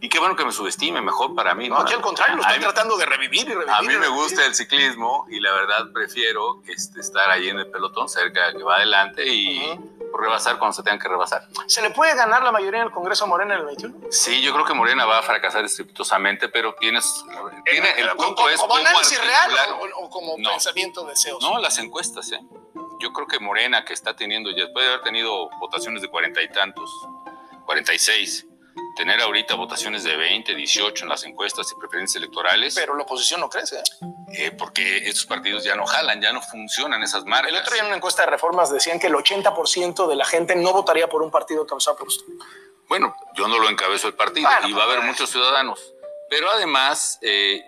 Y 0.00 0.08
qué 0.08 0.18
bueno 0.18 0.34
que 0.34 0.44
me 0.44 0.50
subestime, 0.50 1.00
mejor 1.00 1.34
para 1.34 1.54
mí. 1.54 1.68
No, 1.68 1.78
aquí 1.78 1.94
al 1.94 2.00
contrario, 2.00 2.36
lo 2.36 2.42
estoy 2.42 2.58
tratando 2.58 2.96
de 2.96 3.06
revivir 3.06 3.42
y 3.42 3.52
revivir. 3.52 3.70
A 3.72 3.82
mí 3.82 3.96
me 3.96 4.08
gusta 4.08 4.44
el 4.44 4.54
ciclismo 4.54 5.26
y 5.30 5.38
la 5.38 5.52
verdad 5.52 5.92
prefiero 5.92 6.60
este, 6.66 7.00
estar 7.00 7.30
ahí 7.30 7.48
en 7.48 7.58
el 7.58 7.70
pelotón 7.70 8.08
cerca, 8.08 8.52
que 8.52 8.62
va 8.62 8.76
adelante 8.76 9.26
y 9.26 9.78
rebasar 10.18 10.58
cuando 10.58 10.74
se 10.74 10.82
tengan 10.82 10.98
que 10.98 11.08
rebasar. 11.08 11.46
¿Se 11.66 11.82
le 11.82 11.90
puede 11.90 12.14
ganar 12.14 12.42
la 12.42 12.52
mayoría 12.52 12.80
en 12.80 12.86
el 12.86 12.92
Congreso 12.92 13.24
a 13.24 13.26
Morena 13.26 13.54
en 13.54 13.60
el 13.60 13.66
21? 13.66 13.98
Sí, 14.10 14.40
yo 14.42 14.52
creo 14.52 14.64
que 14.64 14.74
Morena 14.74 15.04
va 15.04 15.18
a 15.18 15.22
fracasar 15.22 15.64
estrepitosamente, 15.64 16.48
pero 16.48 16.74
tienes... 16.74 17.24
Tiene, 17.64 17.90
el 17.98 18.10
punto 18.10 18.48
es 18.48 18.60
¿Como 18.60 18.76
análisis 18.76 19.20
real 19.20 19.50
o, 19.96 20.10
como 20.10 20.36
pensamiento 20.36 21.04
deseoso? 21.04 21.48
No, 21.48 21.58
las 21.58 21.78
encuestas, 21.78 22.30
¿eh? 22.32 22.40
Yo 23.00 23.12
creo 23.12 23.26
que 23.26 23.38
Morena, 23.38 23.84
que 23.84 23.94
está 23.94 24.14
teniendo, 24.14 24.50
ya 24.50 24.64
después 24.64 24.84
de 24.84 24.92
haber 24.92 25.04
tenido 25.04 25.48
votaciones 25.58 26.02
de 26.02 26.08
cuarenta 26.08 26.42
y 26.42 26.50
tantos, 26.50 26.90
46, 27.64 28.46
tener 29.00 29.18
ahorita 29.22 29.54
votaciones 29.54 30.04
de 30.04 30.14
20, 30.14 30.54
18 30.54 31.04
en 31.04 31.08
las 31.08 31.24
encuestas 31.24 31.72
y 31.72 31.74
preferencias 31.74 32.22
electorales. 32.22 32.74
Pero 32.74 32.94
la 32.94 33.04
oposición 33.04 33.40
no 33.40 33.48
crece. 33.48 33.82
Eh, 34.34 34.50
porque 34.50 35.08
estos 35.08 35.24
partidos 35.24 35.64
ya 35.64 35.74
no 35.74 35.86
jalan, 35.86 36.20
ya 36.20 36.34
no 36.34 36.42
funcionan 36.42 37.02
esas 37.02 37.24
marcas. 37.24 37.50
El 37.50 37.56
otro 37.56 37.72
día 37.72 37.80
en 37.80 37.86
una 37.86 37.96
encuesta 37.96 38.26
de 38.26 38.30
reformas 38.32 38.70
decían 38.70 39.00
que 39.00 39.06
el 39.06 39.14
80% 39.14 40.06
de 40.06 40.16
la 40.16 40.26
gente 40.26 40.54
no 40.54 40.74
votaría 40.74 41.08
por 41.08 41.22
un 41.22 41.30
partido 41.30 41.62
encabezado 41.62 41.96
por 41.96 42.08
usted. 42.08 42.26
Bueno, 42.90 43.16
yo 43.34 43.48
no 43.48 43.58
lo 43.58 43.70
encabezo 43.70 44.06
el 44.06 44.14
partido 44.14 44.46
y 44.68 44.72
va 44.74 44.82
a 44.82 44.84
haber 44.84 44.98
pues. 44.98 45.12
muchos 45.12 45.30
ciudadanos. 45.30 45.80
Pero 46.28 46.50
además, 46.50 47.18
eh, 47.22 47.64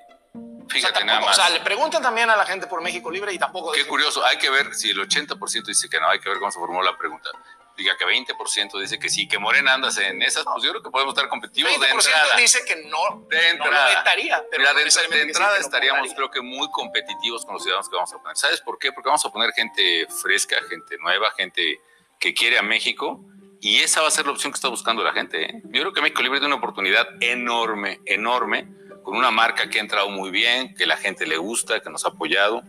fíjate 0.69 1.03
nada 1.03 1.21
más. 1.21 1.39
O 1.39 1.41
sea, 1.41 1.49
le 1.49 1.61
preguntan 1.61 2.03
también 2.03 2.29
a 2.29 2.37
la 2.37 2.45
gente 2.45 2.67
por 2.67 2.83
México 2.83 3.11
Libre 3.11 3.33
y 3.33 3.39
tampoco... 3.39 3.73
Qué 3.73 3.87
curioso, 3.87 4.23
hay 4.27 4.37
que 4.37 4.51
ver 4.51 4.75
si 4.75 4.91
el 4.91 4.99
80% 4.99 5.65
dice 5.65 5.89
que 5.89 5.99
no, 5.99 6.11
hay 6.11 6.21
que 6.21 6.29
ver 6.29 6.39
cómo 6.39 6.53
se 6.53 6.59
formó 6.59 6.83
la 6.83 6.95
pregunta 6.99 7.31
diga 7.77 7.97
que 7.97 8.05
20% 8.05 8.81
dice 8.81 8.99
que 8.99 9.09
sí, 9.09 9.27
que 9.29 9.39
Morena 9.39 9.75
andas 9.75 9.99
en 9.99 10.23
esas, 10.23 10.45
pues 10.45 10.63
yo 10.63 10.71
creo 10.71 10.83
que 10.83 10.91
podemos 10.91 11.15
estar 11.15 11.29
competitivos 11.29 11.73
20% 11.73 11.81
de 11.81 11.89
entrada. 11.91 12.37
dice 12.37 12.65
que 12.67 12.77
no, 12.85 13.27
de 13.29 13.49
entrada. 13.51 13.93
no 13.93 13.99
estaría. 13.99 14.45
Pero 14.51 14.65
de, 14.75 15.23
entrada 15.23 15.59
estaríamos 15.59 16.13
creo 16.15 16.31
que 16.31 16.41
muy 16.41 16.71
competitivos 16.71 17.45
con 17.45 17.55
los 17.55 17.63
ciudadanos 17.63 17.89
que 17.89 17.97
vamos 17.97 18.13
a 18.13 18.19
poner. 18.19 18.37
¿Sabes 18.37 18.61
por 18.61 18.79
qué? 18.79 18.93
Porque 18.93 19.09
vamos 19.09 19.25
a 19.25 19.31
poner 19.31 19.53
gente 19.53 20.07
fresca, 20.23 20.57
gente 20.69 20.97
nueva, 20.99 21.31
gente 21.33 21.81
que 22.19 22.35
quiere 22.35 22.59
a 22.59 22.63
México 22.63 23.25
y 23.61 23.79
esa 23.79 24.03
va 24.03 24.09
a 24.09 24.11
ser 24.11 24.27
la 24.27 24.33
opción 24.33 24.53
que 24.53 24.57
está 24.57 24.69
buscando 24.69 25.05
la 25.05 25.13
gente. 25.13 25.43
¿eh? 25.45 25.63
Yo 25.65 25.83
creo 25.83 25.93
que 25.93 26.01
México 26.01 26.23
Libre 26.23 26.41
tiene 26.41 26.55
una 26.55 26.63
oportunidad 26.63 27.07
enorme, 27.21 28.01
enorme 28.07 28.67
con 29.03 29.17
una 29.17 29.31
marca 29.31 29.69
que 29.69 29.79
ha 29.79 29.83
entrado 29.83 30.09
muy 30.09 30.31
bien, 30.31 30.75
que 30.75 30.87
la 30.87 30.97
gente 30.97 31.27
le 31.27 31.37
gusta, 31.37 31.81
que 31.81 31.91
nos 31.91 32.05
ha 32.05 32.09
apoyado. 32.09 32.63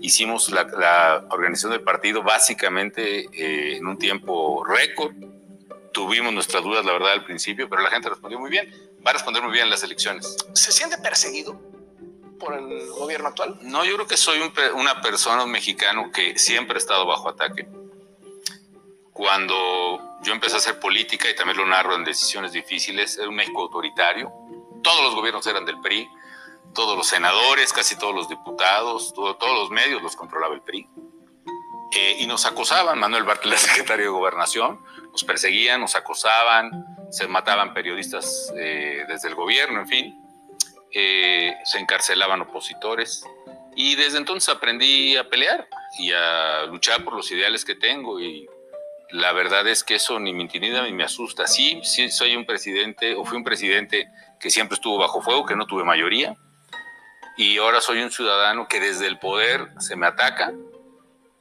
Hicimos 0.00 0.50
la, 0.50 1.24
organización 1.30 1.72
del 1.72 1.82
partido 1.82 2.22
básicamente 2.22 3.26
eh, 3.32 3.76
en 3.76 3.86
un 3.86 3.98
tiempo 3.98 4.64
récord. 4.64 5.14
Tuvimos 5.92 6.32
nuestras 6.32 6.62
dudas, 6.62 6.84
la 6.84 6.92
verdad, 6.92 7.12
al 7.12 7.24
principio, 7.24 7.68
pero 7.68 7.82
la 7.82 7.90
gente 7.90 8.08
respondió 8.08 8.38
muy 8.38 8.50
bien. 8.50 8.70
Va 9.06 9.10
a 9.10 9.14
responder 9.14 9.42
muy 9.42 9.52
bien 9.52 9.64
en 9.64 9.70
las 9.70 9.82
elecciones. 9.82 10.36
¿Se 10.52 10.72
siente 10.72 10.98
perseguido 10.98 11.60
por 12.38 12.54
el 12.54 12.88
gobierno 12.90 13.28
actual? 13.28 13.58
No, 13.62 13.84
yo 13.84 13.94
creo 13.94 14.06
que 14.06 14.16
soy 14.16 14.40
una 14.74 15.00
persona, 15.00 15.44
un 15.44 15.50
mexicano 15.50 16.10
que 16.12 16.38
siempre 16.38 16.76
ha 16.76 16.78
estado 16.78 17.06
bajo 17.06 17.28
ataque. 17.28 17.66
Cuando 19.12 20.18
yo 20.22 20.32
empecé 20.32 20.56
a 20.56 20.58
hacer 20.58 20.78
política 20.78 21.30
y 21.30 21.34
también 21.34 21.56
lo 21.56 21.66
narro 21.66 21.94
en 21.94 22.04
decisiones 22.04 22.52
difíciles, 22.52 23.16
era 23.16 23.28
un 23.28 23.34
México 23.34 23.62
autoritario, 23.62 24.30
todos 24.86 25.02
los 25.02 25.16
gobiernos 25.16 25.44
eran 25.48 25.64
del 25.64 25.80
PRI, 25.80 26.08
todos 26.72 26.96
los 26.96 27.08
senadores, 27.08 27.72
casi 27.72 27.98
todos 27.98 28.14
los 28.14 28.28
diputados, 28.28 29.12
todos 29.12 29.36
los 29.40 29.70
medios 29.70 30.00
los 30.00 30.14
controlaba 30.14 30.54
el 30.54 30.62
PRI. 30.62 30.88
Eh, 31.92 32.16
y 32.20 32.26
nos 32.28 32.46
acosaban, 32.46 32.96
Manuel 33.00 33.24
Bartlett, 33.24 33.58
secretario 33.70 34.04
de 34.04 34.10
Gobernación, 34.10 34.80
nos 35.10 35.24
perseguían, 35.24 35.80
nos 35.80 35.96
acosaban, 35.96 36.70
se 37.10 37.26
mataban 37.26 37.74
periodistas 37.74 38.52
eh, 38.56 39.04
desde 39.08 39.28
el 39.28 39.34
gobierno, 39.34 39.80
en 39.80 39.88
fin, 39.88 40.24
eh, 40.92 41.56
se 41.64 41.78
encarcelaban 41.78 42.42
opositores. 42.42 43.24
Y 43.74 43.96
desde 43.96 44.18
entonces 44.18 44.54
aprendí 44.54 45.16
a 45.16 45.28
pelear 45.28 45.68
y 45.98 46.12
a 46.12 46.62
luchar 46.66 47.02
por 47.02 47.14
los 47.14 47.28
ideales 47.32 47.64
que 47.64 47.74
tengo 47.74 48.20
y 48.20 48.46
la 49.10 49.32
verdad 49.32 49.66
es 49.68 49.84
que 49.84 49.96
eso 49.96 50.18
ni 50.18 50.32
me 50.32 50.42
intimida 50.42 50.82
ni 50.84 50.92
me 50.92 51.04
asusta. 51.04 51.46
Sí, 51.46 51.80
sí 51.82 52.10
soy 52.10 52.36
un 52.36 52.44
presidente 52.44 53.14
o 53.14 53.24
fui 53.24 53.36
un 53.36 53.44
presidente 53.44 54.08
que 54.40 54.50
siempre 54.50 54.74
estuvo 54.74 54.98
bajo 54.98 55.22
fuego, 55.22 55.46
que 55.46 55.56
no 55.56 55.66
tuve 55.66 55.84
mayoría, 55.84 56.36
y 57.36 57.58
ahora 57.58 57.80
soy 57.80 58.02
un 58.02 58.10
ciudadano 58.10 58.66
que 58.66 58.80
desde 58.80 59.06
el 59.06 59.18
poder 59.18 59.68
se 59.78 59.94
me 59.94 60.06
ataca, 60.06 60.52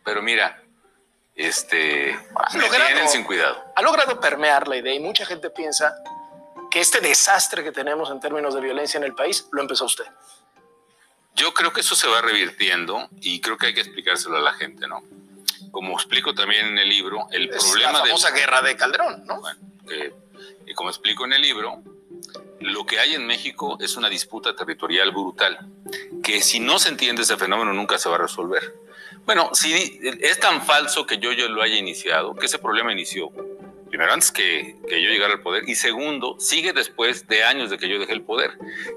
pero 0.03 0.21
mira, 0.21 0.61
este, 1.35 2.17
me 2.53 2.69
tienen 2.69 3.09
sin 3.09 3.23
cuidado. 3.23 3.63
Ha 3.75 3.81
logrado 3.81 4.19
permear 4.19 4.67
la 4.67 4.77
idea 4.77 4.93
y 4.93 4.99
mucha 4.99 5.25
gente 5.25 5.49
piensa 5.49 5.95
que 6.69 6.81
este 6.81 6.99
desastre 6.99 7.63
que 7.63 7.71
tenemos 7.71 8.09
en 8.11 8.19
términos 8.19 8.53
de 8.53 8.61
violencia 8.61 8.97
en 8.97 9.05
el 9.05 9.15
país 9.15 9.47
lo 9.51 9.61
empezó 9.61 9.85
usted. 9.85 10.05
Yo 11.33 11.53
creo 11.53 11.73
que 11.73 11.81
eso 11.81 11.95
se 11.95 12.07
va 12.07 12.21
revirtiendo 12.21 13.09
y 13.21 13.41
creo 13.41 13.57
que 13.57 13.67
hay 13.67 13.73
que 13.73 13.81
explicárselo 13.81 14.37
a 14.37 14.41
la 14.41 14.53
gente, 14.53 14.87
¿no? 14.87 15.03
Como 15.71 15.93
explico 15.93 16.33
también 16.33 16.65
en 16.67 16.79
el 16.79 16.87
libro, 16.87 17.27
el 17.31 17.49
problema 17.49 17.91
la 17.91 17.99
famosa 17.99 18.31
guerra 18.31 18.61
de 18.61 18.77
Calderón, 18.77 19.25
¿no? 19.25 19.41
Bueno, 19.41 19.59
y 20.65 20.73
como 20.73 20.89
explico 20.89 21.25
en 21.25 21.33
el 21.33 21.41
libro, 21.41 21.81
lo 22.59 22.85
que 22.85 22.99
hay 22.99 23.13
en 23.13 23.25
México 23.25 23.77
es 23.79 23.97
una 23.97 24.09
disputa 24.09 24.55
territorial 24.55 25.11
brutal, 25.11 25.57
que 26.23 26.41
si 26.41 26.59
no 26.59 26.79
se 26.79 26.89
entiende 26.89 27.21
ese 27.21 27.37
fenómeno 27.37 27.73
nunca 27.73 27.97
se 27.97 28.09
va 28.09 28.15
a 28.15 28.19
resolver. 28.19 28.75
Bueno, 29.25 29.49
si 29.53 29.99
es 30.21 30.39
tan 30.39 30.61
falso 30.61 31.05
que 31.05 31.17
yo, 31.17 31.31
yo 31.31 31.49
lo 31.49 31.61
haya 31.61 31.77
iniciado, 31.77 32.35
que 32.35 32.45
ese 32.45 32.59
problema 32.59 32.91
inició, 32.91 33.31
primero 33.89 34.13
antes 34.13 34.31
que, 34.31 34.77
que 34.87 35.01
yo 35.01 35.09
llegara 35.09 35.33
al 35.33 35.41
poder, 35.41 35.67
y 35.67 35.75
segundo, 35.75 36.35
sigue 36.39 36.73
después 36.73 37.27
de 37.27 37.43
años 37.43 37.69
de 37.69 37.77
que 37.77 37.89
yo 37.89 37.99
dejé 37.99 38.13
el 38.13 38.21
poder. 38.21 38.51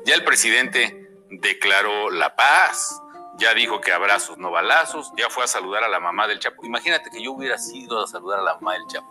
Ya 0.05 0.15
el 0.15 0.25
presidente 0.25 1.09
declaró 1.31 2.11
la 2.11 2.37
paz, 2.37 3.01
ya 3.37 3.55
dijo 3.55 3.81
que 3.81 3.93
abrazos, 3.93 4.39
no 4.39 4.51
balazos, 4.51 5.13
ya 5.17 5.31
fue 5.31 5.45
a 5.45 5.47
saludar 5.47 5.85
a 5.85 5.89
la 5.89 6.01
mamá 6.01 6.27
del 6.27 6.39
Chapo. 6.39 6.65
Imagínate 6.67 7.11
que 7.11 7.23
yo 7.23 7.33
hubiera 7.33 7.59
sido 7.59 8.03
a 8.03 8.07
saludar 8.07 8.41
a 8.41 8.43
la 8.43 8.55
mamá 8.55 8.75
del 8.75 8.87
Chapo. 8.87 9.09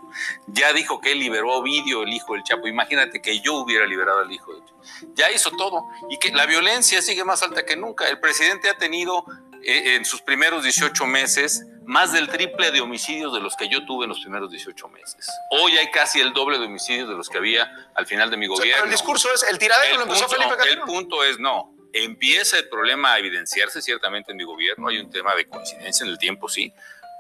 Ya 0.48 0.74
dijo 0.74 1.00
que 1.00 1.14
él 1.14 1.20
liberó 1.20 1.54
a 1.54 1.58
Ovidio, 1.58 2.04
el 2.04 2.14
hijo 2.14 2.34
del 2.34 2.44
Chapo. 2.44 2.68
Imagínate 2.68 3.22
que 3.22 3.40
yo 3.40 3.56
hubiera 3.56 3.86
liberado 3.86 4.20
al 4.20 4.32
hijo 4.32 4.54
del 4.54 4.66
Chapo. 4.66 4.82
Ya 5.14 5.32
hizo 5.32 5.52
todo. 5.52 5.84
Y 6.10 6.18
que 6.18 6.32
la 6.32 6.46
violencia 6.46 7.02
sigue 7.02 7.24
más 7.24 7.42
alta 7.42 7.66
que 7.66 7.78
nunca. 7.78 8.08
El 8.08 8.20
presidente 8.20 8.70
ha 8.70 8.78
tenido 8.78 9.26
eh, 9.64 9.96
en 9.96 10.06
sus 10.06 10.22
primeros 10.22 10.64
18 10.64 11.06
meses 11.06 11.66
más 11.86 12.12
del 12.12 12.28
triple 12.28 12.72
de 12.72 12.82
homicidios 12.82 13.34
de 13.34 13.40
los 13.40 13.56
que 13.56 13.70
yo 13.70 13.86
tuve 13.86 14.04
en 14.04 14.10
los 14.10 14.20
primeros 14.20 14.52
18 14.52 14.90
meses. 14.90 15.28
Hoy 15.52 15.78
hay 15.78 15.90
casi 15.90 16.20
el 16.20 16.34
doble 16.34 16.60
de 16.60 16.66
homicidios 16.66 17.08
de 17.08 17.16
los 17.16 17.30
que 17.30 17.38
había 17.38 17.72
al 17.96 18.06
final 18.06 18.30
de 18.30 18.38
mi 18.38 18.48
gobierno. 18.48 18.84
el 18.84 18.92
discurso 18.92 19.30
es, 19.34 19.44
el 19.44 19.58
tiradero 19.58 19.98
lo 19.98 20.04
empezó 20.04 20.28
Felipe 20.28 20.54
El 20.70 20.82
punto 20.82 21.24
es, 21.24 21.40
no, 21.40 21.77
Empieza 22.00 22.60
el 22.60 22.70
problema 22.70 23.14
a 23.14 23.18
evidenciarse 23.18 23.82
ciertamente 23.82 24.32
en 24.32 24.38
mi 24.38 24.44
gobierno, 24.44 24.88
hay 24.88 25.00
un 25.00 25.10
tema 25.10 25.34
de 25.34 25.48
coincidencia 25.48 26.04
en 26.04 26.12
el 26.12 26.20
tiempo, 26.20 26.48
sí, 26.48 26.72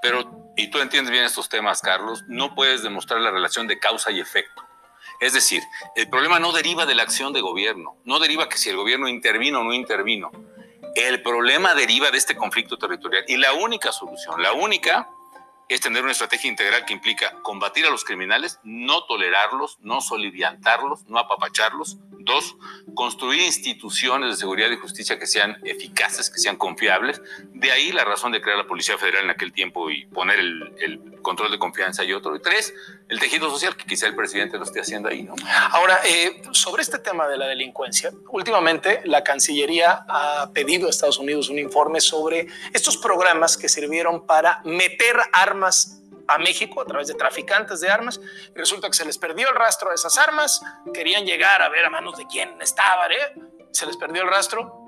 pero, 0.03 0.53
y 0.55 0.69
tú 0.69 0.77
entiendes 0.77 1.11
bien 1.11 1.23
estos 1.23 1.49
temas, 1.49 1.81
Carlos, 1.81 2.23
no 2.27 2.53
puedes 2.53 2.83
demostrar 2.83 3.19
la 3.21 3.31
relación 3.31 3.65
de 3.65 3.79
causa 3.79 4.11
y 4.11 4.19
efecto. 4.19 4.63
Es 5.19 5.33
decir, 5.33 5.63
el 5.95 6.07
problema 6.09 6.39
no 6.39 6.51
deriva 6.51 6.85
de 6.85 6.93
la 6.93 7.01
acción 7.01 7.33
de 7.33 7.41
gobierno, 7.41 7.97
no 8.03 8.19
deriva 8.19 8.49
que 8.49 8.57
si 8.57 8.69
el 8.69 8.75
gobierno 8.75 9.07
intervino 9.07 9.61
o 9.61 9.63
no 9.63 9.73
intervino. 9.73 10.31
El 10.93 11.23
problema 11.23 11.73
deriva 11.73 12.11
de 12.11 12.19
este 12.19 12.35
conflicto 12.35 12.77
territorial 12.77 13.25
y 13.27 13.37
la 13.37 13.53
única 13.53 13.91
solución, 13.91 14.43
la 14.43 14.53
única 14.53 15.09
es 15.69 15.81
tener 15.81 16.03
una 16.03 16.11
estrategia 16.11 16.49
integral 16.49 16.85
que 16.85 16.93
implica 16.93 17.33
combatir 17.41 17.85
a 17.85 17.89
los 17.89 18.05
criminales, 18.05 18.59
no 18.63 19.03
tolerarlos, 19.05 19.77
no 19.81 20.01
soliviantarlos, 20.01 21.05
no 21.07 21.19
apapacharlos. 21.19 21.97
Dos, 22.19 22.57
construir 22.93 23.41
instituciones 23.41 24.31
de 24.31 24.35
seguridad 24.35 24.69
y 24.69 24.75
justicia 24.75 25.17
que 25.17 25.27
sean 25.27 25.61
eficaces, 25.63 26.29
que 26.29 26.39
sean 26.39 26.57
confiables. 26.57 27.21
De 27.53 27.71
ahí 27.71 27.93
la 27.93 28.03
razón 28.03 28.33
de 28.33 28.41
crear 28.41 28.57
la 28.57 28.67
Policía 28.67 28.97
Federal 28.97 29.23
en 29.23 29.29
aquel 29.29 29.53
tiempo 29.53 29.89
y 29.89 30.05
poner 30.07 30.39
el, 30.39 31.17
control 31.21 31.51
de 31.51 31.59
confianza 31.59 32.03
y 32.03 32.13
otro. 32.13 32.35
Y 32.35 32.41
tres, 32.41 32.73
el 33.09 33.19
tejido 33.19 33.49
social, 33.49 33.75
que 33.75 33.85
quizá 33.85 34.07
el 34.07 34.15
presidente 34.15 34.57
lo 34.57 34.63
esté 34.63 34.79
haciendo 34.79 35.09
ahí. 35.09 35.23
¿no? 35.23 35.35
Ahora, 35.71 35.99
eh, 36.05 36.41
sobre 36.51 36.81
este 36.81 36.99
tema 36.99 37.27
de 37.27 37.37
la 37.37 37.47
delincuencia, 37.47 38.11
últimamente 38.29 39.01
la 39.03 39.23
Cancillería 39.23 40.05
ha 40.07 40.49
pedido 40.53 40.87
a 40.87 40.89
Estados 40.89 41.19
Unidos 41.19 41.49
un 41.49 41.59
informe 41.59 41.99
sobre 41.99 42.47
estos 42.73 42.97
programas 42.97 43.57
que 43.57 43.67
sirvieron 43.67 44.25
para 44.25 44.61
meter 44.63 45.17
armas 45.33 45.56
a 45.63 46.37
México 46.37 46.81
a 46.81 46.85
través 46.85 47.07
de 47.07 47.13
traficantes 47.13 47.79
de 47.79 47.89
armas 47.89 48.19
y 48.53 48.57
resulta 48.57 48.87
que 48.87 48.93
se 48.93 49.05
les 49.05 49.17
perdió 49.17 49.49
el 49.49 49.55
rastro 49.55 49.89
de 49.89 49.95
esas 49.95 50.17
armas, 50.17 50.61
querían 50.93 51.25
llegar 51.25 51.61
a 51.61 51.69
ver 51.69 51.85
a 51.85 51.89
manos 51.89 52.17
de 52.17 52.27
quién 52.27 52.61
estaban, 52.61 53.11
¿eh? 53.11 53.41
se 53.71 53.85
les 53.85 53.97
perdió 53.97 54.23
el 54.23 54.29
rastro 54.29 54.85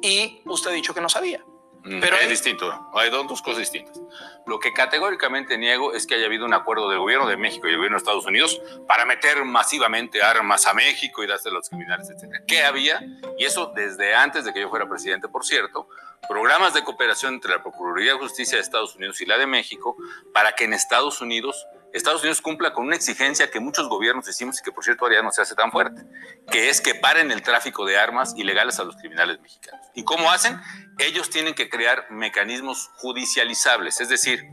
y 0.00 0.42
usted 0.46 0.70
ha 0.70 0.74
dicho 0.74 0.94
que 0.94 1.00
no 1.00 1.08
sabía. 1.08 1.42
Mm, 1.84 2.00
Pero 2.00 2.16
es 2.16 2.28
distinto, 2.28 2.90
hay 2.94 3.08
dos, 3.10 3.40
cosas 3.40 3.58
distintas. 3.58 4.00
Lo 4.46 4.58
que 4.58 4.72
categóricamente 4.72 5.56
niego 5.56 5.94
es 5.94 6.06
que 6.06 6.16
haya 6.16 6.26
habido 6.26 6.44
un 6.44 6.54
acuerdo 6.54 6.88
del 6.88 6.98
gobierno 6.98 7.26
de 7.26 7.36
México 7.36 7.66
y 7.66 7.70
del 7.70 7.78
gobierno 7.78 7.96
de 7.96 7.98
Estados 7.98 8.26
Unidos 8.26 8.60
para 8.86 9.04
meter 9.04 9.44
masivamente 9.44 10.22
armas 10.22 10.66
a 10.66 10.74
México 10.74 11.22
y 11.22 11.26
darse 11.26 11.48
a 11.48 11.52
los 11.52 11.68
criminales, 11.68 12.10
etc. 12.10 12.42
¿Qué 12.46 12.62
había? 12.62 13.00
Y 13.38 13.44
eso 13.44 13.72
desde 13.74 14.14
antes 14.14 14.44
de 14.44 14.52
que 14.52 14.60
yo 14.60 14.68
fuera 14.68 14.88
presidente, 14.88 15.28
por 15.28 15.44
cierto, 15.44 15.88
programas 16.28 16.74
de 16.74 16.82
cooperación 16.82 17.34
entre 17.34 17.50
la 17.50 17.62
Procuraduría 17.62 18.12
de 18.12 18.18
Justicia 18.18 18.56
de 18.56 18.62
Estados 18.62 18.96
Unidos 18.96 19.20
y 19.20 19.26
la 19.26 19.38
de 19.38 19.46
México 19.46 19.96
para 20.32 20.52
que 20.52 20.64
en 20.64 20.72
Estados 20.72 21.20
Unidos 21.20 21.66
Estados 21.92 22.20
Unidos 22.20 22.42
cumpla 22.42 22.72
con 22.74 22.86
una 22.86 22.96
exigencia 22.96 23.50
que 23.50 23.60
muchos 23.60 23.88
gobiernos 23.88 24.26
decimos 24.26 24.60
y 24.60 24.62
que 24.62 24.72
por 24.72 24.84
cierto 24.84 25.00
todavía 25.00 25.22
no 25.22 25.32
se 25.32 25.40
hace 25.40 25.54
tan 25.54 25.72
fuerte, 25.72 26.02
que 26.50 26.68
es 26.68 26.80
que 26.80 26.94
paren 26.94 27.30
el 27.30 27.42
tráfico 27.42 27.86
de 27.86 27.96
armas 27.96 28.34
ilegales 28.36 28.78
a 28.78 28.84
los 28.84 28.96
criminales 28.96 29.40
mexicanos. 29.40 29.86
¿Y 29.94 30.04
cómo 30.04 30.30
hacen? 30.30 30.60
Ellos 30.98 31.30
tienen 31.30 31.54
que 31.54 31.70
crear 31.70 32.06
mecanismos 32.10 32.90
judicializables, 32.96 34.00
es 34.00 34.08
decir, 34.10 34.44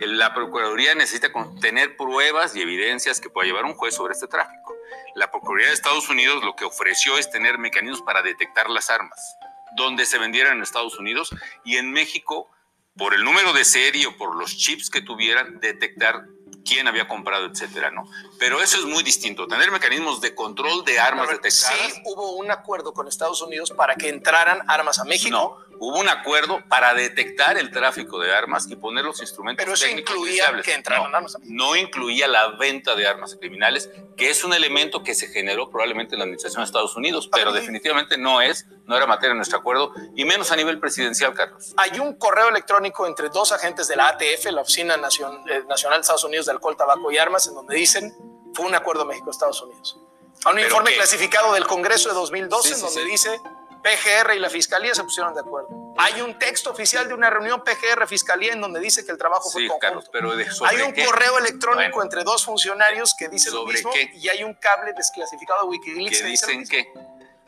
la 0.00 0.34
Procuraduría 0.34 0.94
necesita 0.94 1.28
tener 1.60 1.96
pruebas 1.96 2.56
y 2.56 2.62
evidencias 2.62 3.20
que 3.20 3.30
pueda 3.30 3.46
llevar 3.46 3.64
un 3.64 3.74
juez 3.74 3.94
sobre 3.94 4.14
este 4.14 4.26
tráfico. 4.26 4.74
La 5.14 5.30
Procuraduría 5.30 5.68
de 5.68 5.74
Estados 5.74 6.08
Unidos 6.08 6.42
lo 6.42 6.56
que 6.56 6.64
ofreció 6.64 7.16
es 7.16 7.30
tener 7.30 7.58
mecanismos 7.58 8.02
para 8.02 8.22
detectar 8.22 8.68
las 8.68 8.90
armas, 8.90 9.36
donde 9.76 10.06
se 10.06 10.18
vendieran 10.18 10.56
en 10.56 10.62
Estados 10.62 10.98
Unidos 10.98 11.34
y 11.64 11.76
en 11.76 11.92
México, 11.92 12.50
por 12.96 13.14
el 13.14 13.24
número 13.24 13.52
de 13.52 13.64
serie 13.64 14.06
o 14.06 14.16
por 14.16 14.36
los 14.36 14.56
chips 14.56 14.90
que 14.90 15.00
tuvieran, 15.00 15.60
detectar 15.60 16.26
quién 16.64 16.88
había 16.88 17.08
comprado, 17.08 17.46
etcétera, 17.46 17.90
¿no? 17.90 18.08
Pero 18.38 18.60
eso 18.60 18.78
es 18.78 18.84
muy 18.84 19.02
distinto. 19.02 19.46
Tener 19.46 19.70
mecanismos 19.70 20.20
de 20.20 20.34
control 20.34 20.84
de 20.84 20.98
armas 20.98 21.28
detectadas. 21.28 21.74
Sí, 21.92 22.02
hubo 22.04 22.32
un 22.36 22.50
acuerdo 22.50 22.92
con 22.92 23.08
Estados 23.08 23.42
Unidos 23.42 23.70
para 23.70 23.94
que 23.94 24.08
entraran 24.08 24.60
armas 24.68 24.98
a 24.98 25.04
México. 25.04 25.30
No, 25.30 25.76
hubo 25.78 25.98
un 25.98 26.08
acuerdo 26.08 26.62
para 26.68 26.94
detectar 26.94 27.58
el 27.58 27.70
tráfico 27.70 28.20
de 28.20 28.34
armas 28.34 28.66
y 28.68 28.76
poner 28.76 29.04
los 29.04 29.20
instrumentos 29.20 29.64
Pero 29.64 29.74
eso 29.74 29.88
incluía 29.88 30.52
que 30.62 30.74
entraran 30.74 31.14
armas 31.14 31.34
a 31.34 31.38
México. 31.38 31.54
No 31.54 31.76
incluía 31.76 32.28
la 32.28 32.48
venta 32.48 32.94
de 32.94 33.06
armas 33.06 33.36
criminales, 33.38 33.90
que 34.16 34.30
es 34.30 34.44
un 34.44 34.54
elemento 34.54 35.02
que 35.02 35.14
se 35.14 35.28
generó 35.28 35.70
probablemente 35.70 36.14
en 36.14 36.20
la 36.20 36.24
administración 36.24 36.62
de 36.62 36.66
Estados 36.66 36.96
Unidos, 36.96 37.28
pero 37.32 37.52
definitivamente 37.52 38.16
no 38.16 38.40
es, 38.40 38.66
no 38.86 38.96
era 38.96 39.06
materia 39.06 39.30
de 39.30 39.36
nuestro 39.36 39.58
acuerdo, 39.58 39.92
y 40.14 40.24
menos 40.24 40.52
a 40.52 40.56
nivel 40.56 40.78
presidencial, 40.78 41.34
Carlos. 41.34 41.74
Hay 41.76 41.98
un 41.98 42.14
correo 42.14 42.48
electrónico 42.48 43.06
entre 43.06 43.28
dos 43.28 43.52
agentes 43.52 43.88
de 43.88 43.96
la 43.96 44.08
ATF, 44.08 44.46
la 44.52 44.62
Oficina 44.62 44.96
Nacional 44.96 45.44
de 45.44 46.00
Estados 46.00 46.24
Unidos 46.24 46.46
de 46.46 46.51
Alcohol, 46.52 46.76
Tabaco 46.76 47.10
y 47.10 47.18
Armas, 47.18 47.46
en 47.48 47.54
donde 47.54 47.74
dicen 47.74 48.14
fue 48.54 48.66
un 48.66 48.74
acuerdo 48.74 49.04
México-Estados 49.04 49.62
Unidos. 49.62 49.98
A 50.44 50.50
un 50.50 50.58
informe 50.58 50.92
clasificado 50.94 51.52
del 51.54 51.66
Congreso 51.66 52.08
de 52.08 52.14
2012 52.14 52.74
en 52.74 52.80
donde 52.80 53.04
dice 53.04 53.40
PGR 53.82 54.34
y 54.34 54.38
la 54.38 54.50
Fiscalía 54.50 54.94
se 54.94 55.02
pusieron 55.02 55.34
de 55.34 55.40
acuerdo. 55.40 55.68
Hay 55.98 56.20
un 56.20 56.38
texto 56.38 56.70
oficial 56.70 57.08
de 57.08 57.14
una 57.14 57.28
reunión 57.30 57.62
PGR-Fiscalía 57.62 58.52
en 58.52 58.60
donde 58.60 58.80
dice 58.80 59.04
que 59.04 59.12
el 59.12 59.18
trabajo 59.18 59.50
fue 59.50 59.66
conjunto. 59.66 59.80
Carlos, 59.80 60.10
pero 60.12 60.32
hay 60.32 60.82
un 60.82 60.92
correo 60.92 61.38
electrónico 61.38 62.02
entre 62.02 62.24
dos 62.24 62.44
funcionarios 62.44 63.14
que 63.18 63.28
dice 63.28 63.50
lo 63.50 63.66
mismo 63.66 63.90
y 64.14 64.28
hay 64.28 64.44
un 64.44 64.54
cable 64.54 64.92
desclasificado 64.96 65.62
de 65.62 65.68
Wikileaks 65.68 66.18
que, 66.18 66.24
dicen 66.24 66.66
que, 66.66 66.92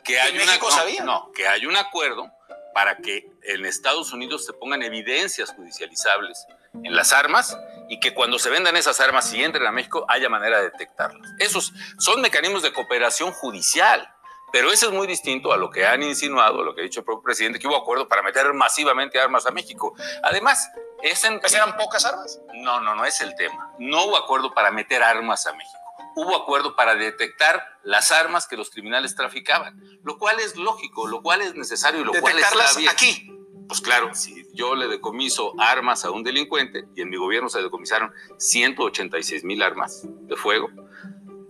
que 0.03 0.19
hay 0.19 0.33
México 0.33 0.69
sabía. 0.69 1.03
No, 1.03 1.31
que 1.33 1.47
hay 1.47 1.65
un 1.65 1.75
acuerdo 1.75 2.29
para 2.73 2.97
que 2.97 3.31
en 3.43 3.65
Estados 3.65 4.11
Unidos 4.11 4.45
se 4.45 4.53
pongan 4.53 4.83
evidencias 4.83 5.51
judicializables 5.51 6.45
en 6.83 6.95
las 6.95 7.13
armas 7.13 7.57
y 7.89 7.99
que 7.99 8.13
cuando 8.13 8.39
se 8.39 8.49
vendan 8.49 8.75
esas 8.77 8.99
armas 8.99 9.31
y 9.33 9.43
entren 9.43 9.65
a 9.67 9.71
México 9.71 10.05
haya 10.07 10.29
manera 10.29 10.57
de 10.57 10.71
detectarlas. 10.71 11.31
Esos 11.39 11.73
son 11.97 12.21
mecanismos 12.21 12.63
de 12.63 12.73
cooperación 12.73 13.31
judicial. 13.31 14.11
Pero 14.51 14.71
eso 14.71 14.87
es 14.87 14.93
muy 14.93 15.05
distinto 15.05 15.51
a 15.51 15.57
lo 15.57 15.69
que 15.69 15.85
han 15.85 16.01
insinuado, 16.01 16.61
a 16.61 16.63
lo 16.63 16.73
que 16.73 16.79
ha 16.79 16.83
dicho 16.85 17.01
el 17.01 17.05
propio 17.05 17.23
presidente, 17.23 17.59
que 17.59 17.67
hubo 17.67 17.75
acuerdo 17.75 18.07
para 18.07 18.21
meter 18.21 18.53
masivamente 18.53 19.19
armas 19.19 19.45
a 19.45 19.51
México. 19.51 19.93
Además, 20.23 20.69
es 21.01 21.25
¿eran 21.25 21.75
pocas 21.75 22.05
armas? 22.05 22.39
No, 22.53 22.79
no, 22.79 22.95
no 22.95 23.03
es 23.03 23.19
el 23.19 23.35
tema. 23.35 23.73
No 23.79 24.05
hubo 24.05 24.17
acuerdo 24.17 24.53
para 24.53 24.71
meter 24.71 25.03
armas 25.03 25.45
a 25.45 25.53
México. 25.53 25.77
Hubo 26.15 26.37
acuerdo 26.37 26.75
para 26.77 26.95
detectar 26.95 27.67
las 27.83 28.13
armas 28.13 28.47
que 28.47 28.55
los 28.55 28.69
criminales 28.69 29.15
traficaban, 29.15 29.77
lo 30.03 30.17
cual 30.17 30.39
es 30.39 30.55
lógico, 30.55 31.05
lo 31.07 31.21
cual 31.21 31.41
es 31.41 31.55
necesario 31.55 31.99
y 31.99 32.03
lo 32.05 32.13
cual 32.13 32.39
está 32.39 32.77
bien. 32.77 32.89
aquí. 32.89 33.31
Pues 33.67 33.81
claro, 33.81 34.13
si 34.13 34.45
yo 34.53 34.75
le 34.75 34.87
decomiso 34.87 35.53
armas 35.57 36.05
a 36.05 36.11
un 36.11 36.23
delincuente 36.23 36.85
y 36.95 37.01
en 37.01 37.09
mi 37.09 37.17
gobierno 37.17 37.49
se 37.49 37.61
decomisaron 37.61 38.11
186 38.37 39.43
mil 39.43 39.63
armas 39.63 40.03
de 40.03 40.35
fuego, 40.35 40.69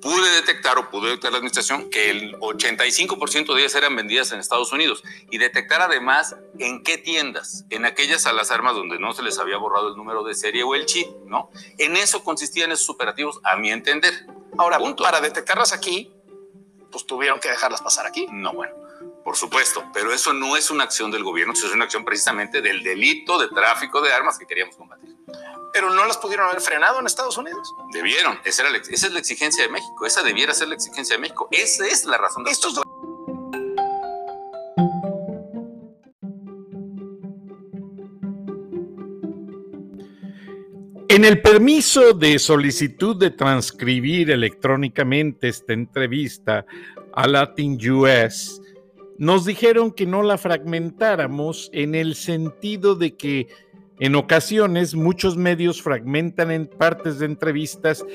pude 0.06 0.30
detectar 0.36 0.78
o 0.78 0.90
pude 0.92 1.08
detectar 1.08 1.32
la 1.32 1.40
administración 1.40 1.90
que 1.90 2.12
el 2.12 2.38
85% 2.38 3.56
de 3.56 3.60
ellas 3.60 3.74
eran 3.74 3.96
vendidas 3.96 4.32
en 4.32 4.40
Estados 4.40 4.72
Unidos 4.72 5.04
y 5.32 5.40
detectar 5.40 5.82
además 5.82 6.36
en 6.60 6.84
qué 6.84 7.00
tiendas, 7.00 7.66
en 7.72 7.86
aquellas 7.86 8.28
a 8.28 8.34
las 8.34 8.52
armas 8.52 8.76
donde 8.76 9.00
no 9.00 9.14
se 9.14 9.24
les 9.24 9.40
había 9.40 9.58
borrado 9.58 9.90
el 9.90 9.98
número 9.98 10.24
de 10.24 10.36
serie 10.36 10.62
o 10.62 10.76
el 10.76 10.86
chip, 10.86 11.08
¿no? 11.26 11.50
En 11.80 11.98
eso 11.98 12.24
consistían 12.24 12.72
esos 12.72 12.90
operativos, 12.92 13.40
a 13.44 13.56
mi 13.58 13.72
entender. 13.72 14.14
Ahora, 14.58 14.80
para 14.96 15.22
detectarlas 15.22 15.74
aquí, 15.74 16.12
pues 16.92 17.06
tuvieron 17.08 17.40
que 17.40 17.50
dejarlas 17.50 17.82
pasar 17.82 18.06
aquí. 18.06 18.28
No, 18.32 18.54
bueno, 18.54 18.76
por 19.24 19.36
supuesto, 19.36 19.84
pero 19.94 20.14
eso 20.14 20.34
no 20.34 20.56
es 20.56 20.70
una 20.70 20.84
acción 20.84 21.12
del 21.12 21.24
gobierno, 21.24 21.54
eso 21.54 21.68
es 21.68 21.74
una 21.74 21.86
acción 21.86 22.06
precisamente 22.06 22.62
del 22.62 22.84
delito 22.84 23.40
de 23.40 23.48
tráfico 23.50 24.02
de 24.02 24.14
armas 24.14 24.38
que 24.38 24.46
queríamos 24.46 24.76
combatir 24.76 25.16
pero 25.76 25.94
no 25.94 26.06
las 26.06 26.16
pudieron 26.16 26.48
haber 26.48 26.62
frenado 26.62 27.02
en 27.02 27.06
Estados 27.06 27.38
Unidos. 27.38 27.70
Debieron, 27.92 28.40
esa, 28.46 28.66
era 28.66 28.78
esa 28.78 29.08
es 29.08 29.12
la 29.12 29.20
exigencia 29.20 29.62
de 29.62 29.70
México, 29.70 30.06
esa 30.06 30.24
debiera 30.24 30.54
ser 30.54 30.70
la 30.70 30.76
exigencia 30.76 31.18
de 31.18 31.22
México, 31.22 31.50
esa 31.52 31.86
es 31.86 32.06
la 32.06 32.18
razón 32.18 32.46
de 32.46 32.52
Estos 32.52 32.82
En 41.10 41.26
el 41.26 41.42
permiso 41.42 42.14
de 42.14 42.40
solicitud 42.40 43.18
de 43.18 43.32
transcribir 43.32 44.32
electrónicamente 44.32 45.50
esta 45.50 45.74
entrevista 45.74 46.66
a 47.14 47.28
Latin 47.28 47.78
US, 47.92 48.62
nos 49.18 49.46
dijeron 49.46 49.92
que 49.92 50.06
no 50.06 50.24
la 50.24 50.38
fragmentáramos 50.38 51.70
en 51.74 51.96
el 51.96 52.16
sentido 52.16 52.96
de 52.96 53.16
que 53.16 53.48
en 54.00 54.16
ocasiones 54.16 54.94
muchos 54.94 55.38
medios 55.38 55.82
fragmentan 55.82 56.52
en 56.52 56.68
partes 56.68 57.20
de 57.20 57.26
entrevistas 57.26 58.06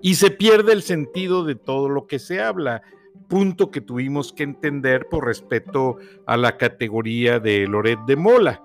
y 0.00 0.14
se 0.14 0.30
pierde 0.30 0.72
el 0.72 0.82
sentido 0.82 1.44
de 1.44 1.54
todo 1.54 1.88
lo 1.88 2.06
que 2.06 2.18
se 2.18 2.40
habla, 2.40 2.82
punto 3.28 3.70
que 3.70 3.80
tuvimos 3.80 4.32
que 4.32 4.42
entender 4.42 5.06
por 5.08 5.26
respeto 5.26 5.98
a 6.26 6.36
la 6.36 6.56
categoría 6.56 7.38
de 7.38 7.66
Loret 7.66 8.00
de 8.06 8.16
Mola. 8.16 8.62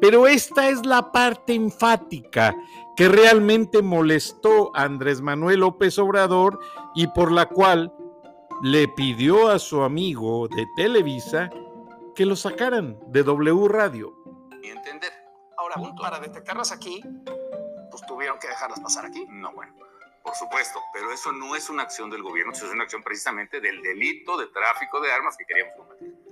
Pero 0.00 0.26
esta 0.26 0.68
es 0.68 0.84
la 0.84 1.12
parte 1.12 1.54
enfática 1.54 2.54
que 2.96 3.08
realmente 3.08 3.82
molestó 3.82 4.74
a 4.74 4.84
Andrés 4.84 5.20
Manuel 5.20 5.60
López 5.60 5.98
Obrador 5.98 6.58
y 6.94 7.06
por 7.08 7.32
la 7.32 7.46
cual 7.46 7.92
le 8.64 8.88
pidió 8.88 9.50
a 9.50 9.58
su 9.58 9.82
amigo 9.82 10.48
de 10.48 10.66
Televisa 10.74 11.50
que 12.14 12.24
lo 12.24 12.34
sacaran 12.34 12.98
de 13.08 13.22
W 13.22 13.68
Radio. 13.68 14.16
entender 14.62 15.12
para 16.00 16.18
detectarlas 16.18 16.72
aquí, 16.72 17.02
pues 17.90 18.06
tuvieron 18.06 18.38
que 18.38 18.48
dejarlas 18.48 18.80
pasar 18.80 19.04
aquí. 19.04 19.26
No, 19.28 19.52
bueno, 19.52 19.74
por 20.22 20.34
supuesto, 20.34 20.80
pero 20.94 21.12
eso 21.12 21.30
no 21.30 21.54
es 21.54 21.68
una 21.68 21.82
acción 21.82 22.08
del 22.08 22.22
gobierno, 22.22 22.52
eso 22.54 22.64
es 22.64 22.72
una 22.72 22.84
acción 22.84 23.02
precisamente 23.02 23.60
del 23.60 23.82
delito 23.82 24.38
de 24.38 24.46
tráfico 24.46 24.98
de 24.98 25.12
armas 25.12 25.36
que 25.36 25.44
queríamos 25.44 25.74
combatir 25.76 26.23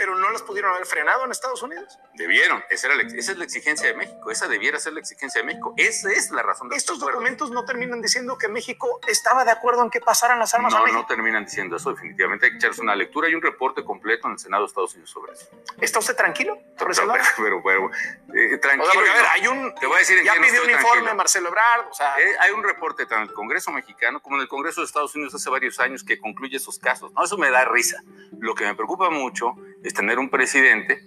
pero 0.00 0.14
no 0.14 0.30
las 0.30 0.40
pudieron 0.40 0.72
haber 0.72 0.86
frenado 0.86 1.26
en 1.26 1.30
Estados 1.30 1.62
Unidos. 1.62 1.98
Debieron, 2.14 2.64
esa, 2.70 2.86
era 2.86 3.02
esa 3.02 3.32
es 3.32 3.36
la 3.36 3.44
exigencia 3.44 3.86
de 3.86 3.92
México, 3.92 4.30
esa 4.30 4.48
debiera 4.48 4.78
ser 4.78 4.94
la 4.94 5.00
exigencia 5.00 5.42
de 5.42 5.46
México, 5.46 5.74
esa 5.76 6.10
es 6.10 6.30
la 6.30 6.42
razón 6.42 6.70
de 6.70 6.76
Estos 6.76 7.00
documentos 7.00 7.50
no 7.50 7.66
terminan 7.66 8.00
diciendo 8.00 8.38
que 8.38 8.48
México 8.48 8.98
estaba 9.06 9.44
de 9.44 9.50
acuerdo 9.50 9.82
en 9.82 9.90
que 9.90 10.00
pasaran 10.00 10.38
las 10.38 10.54
armas 10.54 10.72
no, 10.72 10.78
a 10.78 10.82
México. 10.84 11.02
No, 11.02 11.06
terminan 11.06 11.44
diciendo 11.44 11.76
eso, 11.76 11.90
definitivamente 11.90 12.46
hay 12.46 12.52
que 12.52 12.56
echarse 12.56 12.80
una 12.80 12.96
lectura 12.96 13.28
y 13.28 13.34
un 13.34 13.42
reporte 13.42 13.84
completo 13.84 14.26
en 14.28 14.32
el 14.32 14.38
Senado 14.38 14.62
de 14.62 14.68
Estados 14.68 14.94
Unidos 14.94 15.10
sobre 15.10 15.34
eso. 15.34 15.50
¿Está 15.78 15.98
usted 15.98 16.16
tranquilo? 16.16 16.58
Pero, 16.78 16.92
pero, 17.36 17.62
pero 17.62 17.90
eh, 18.34 18.56
tranquilo. 18.56 18.90
a 18.90 19.12
ver, 19.12 19.26
hay 19.32 19.46
un, 19.48 19.74
te 19.74 19.86
voy 19.86 19.96
a 19.96 19.98
decir 19.98 20.16
ya 20.24 20.32
pidió 20.40 20.64
un 20.64 20.70
informe 20.70 21.12
Marcelo 21.12 21.48
Ebrard, 21.48 21.88
o 21.90 21.92
sea, 21.92 22.18
eh, 22.18 22.36
hay 22.40 22.52
un 22.52 22.62
reporte 22.62 23.04
tanto 23.04 23.16
en 23.16 23.22
el 23.28 23.34
Congreso 23.34 23.70
mexicano 23.70 24.22
como 24.22 24.36
en 24.36 24.42
el 24.42 24.48
Congreso 24.48 24.80
de 24.80 24.86
Estados 24.86 25.14
Unidos 25.14 25.34
hace 25.34 25.50
varios 25.50 25.78
años 25.78 26.02
que 26.02 26.18
concluye 26.18 26.56
esos 26.56 26.78
casos. 26.78 27.12
No, 27.12 27.22
eso 27.22 27.36
me 27.36 27.50
da 27.50 27.66
risa. 27.66 28.02
Lo 28.38 28.54
que 28.54 28.64
me 28.64 28.74
preocupa 28.74 29.10
mucho 29.10 29.56
es 29.84 29.89
tener 29.94 30.18
un 30.18 30.30
presidente 30.30 31.02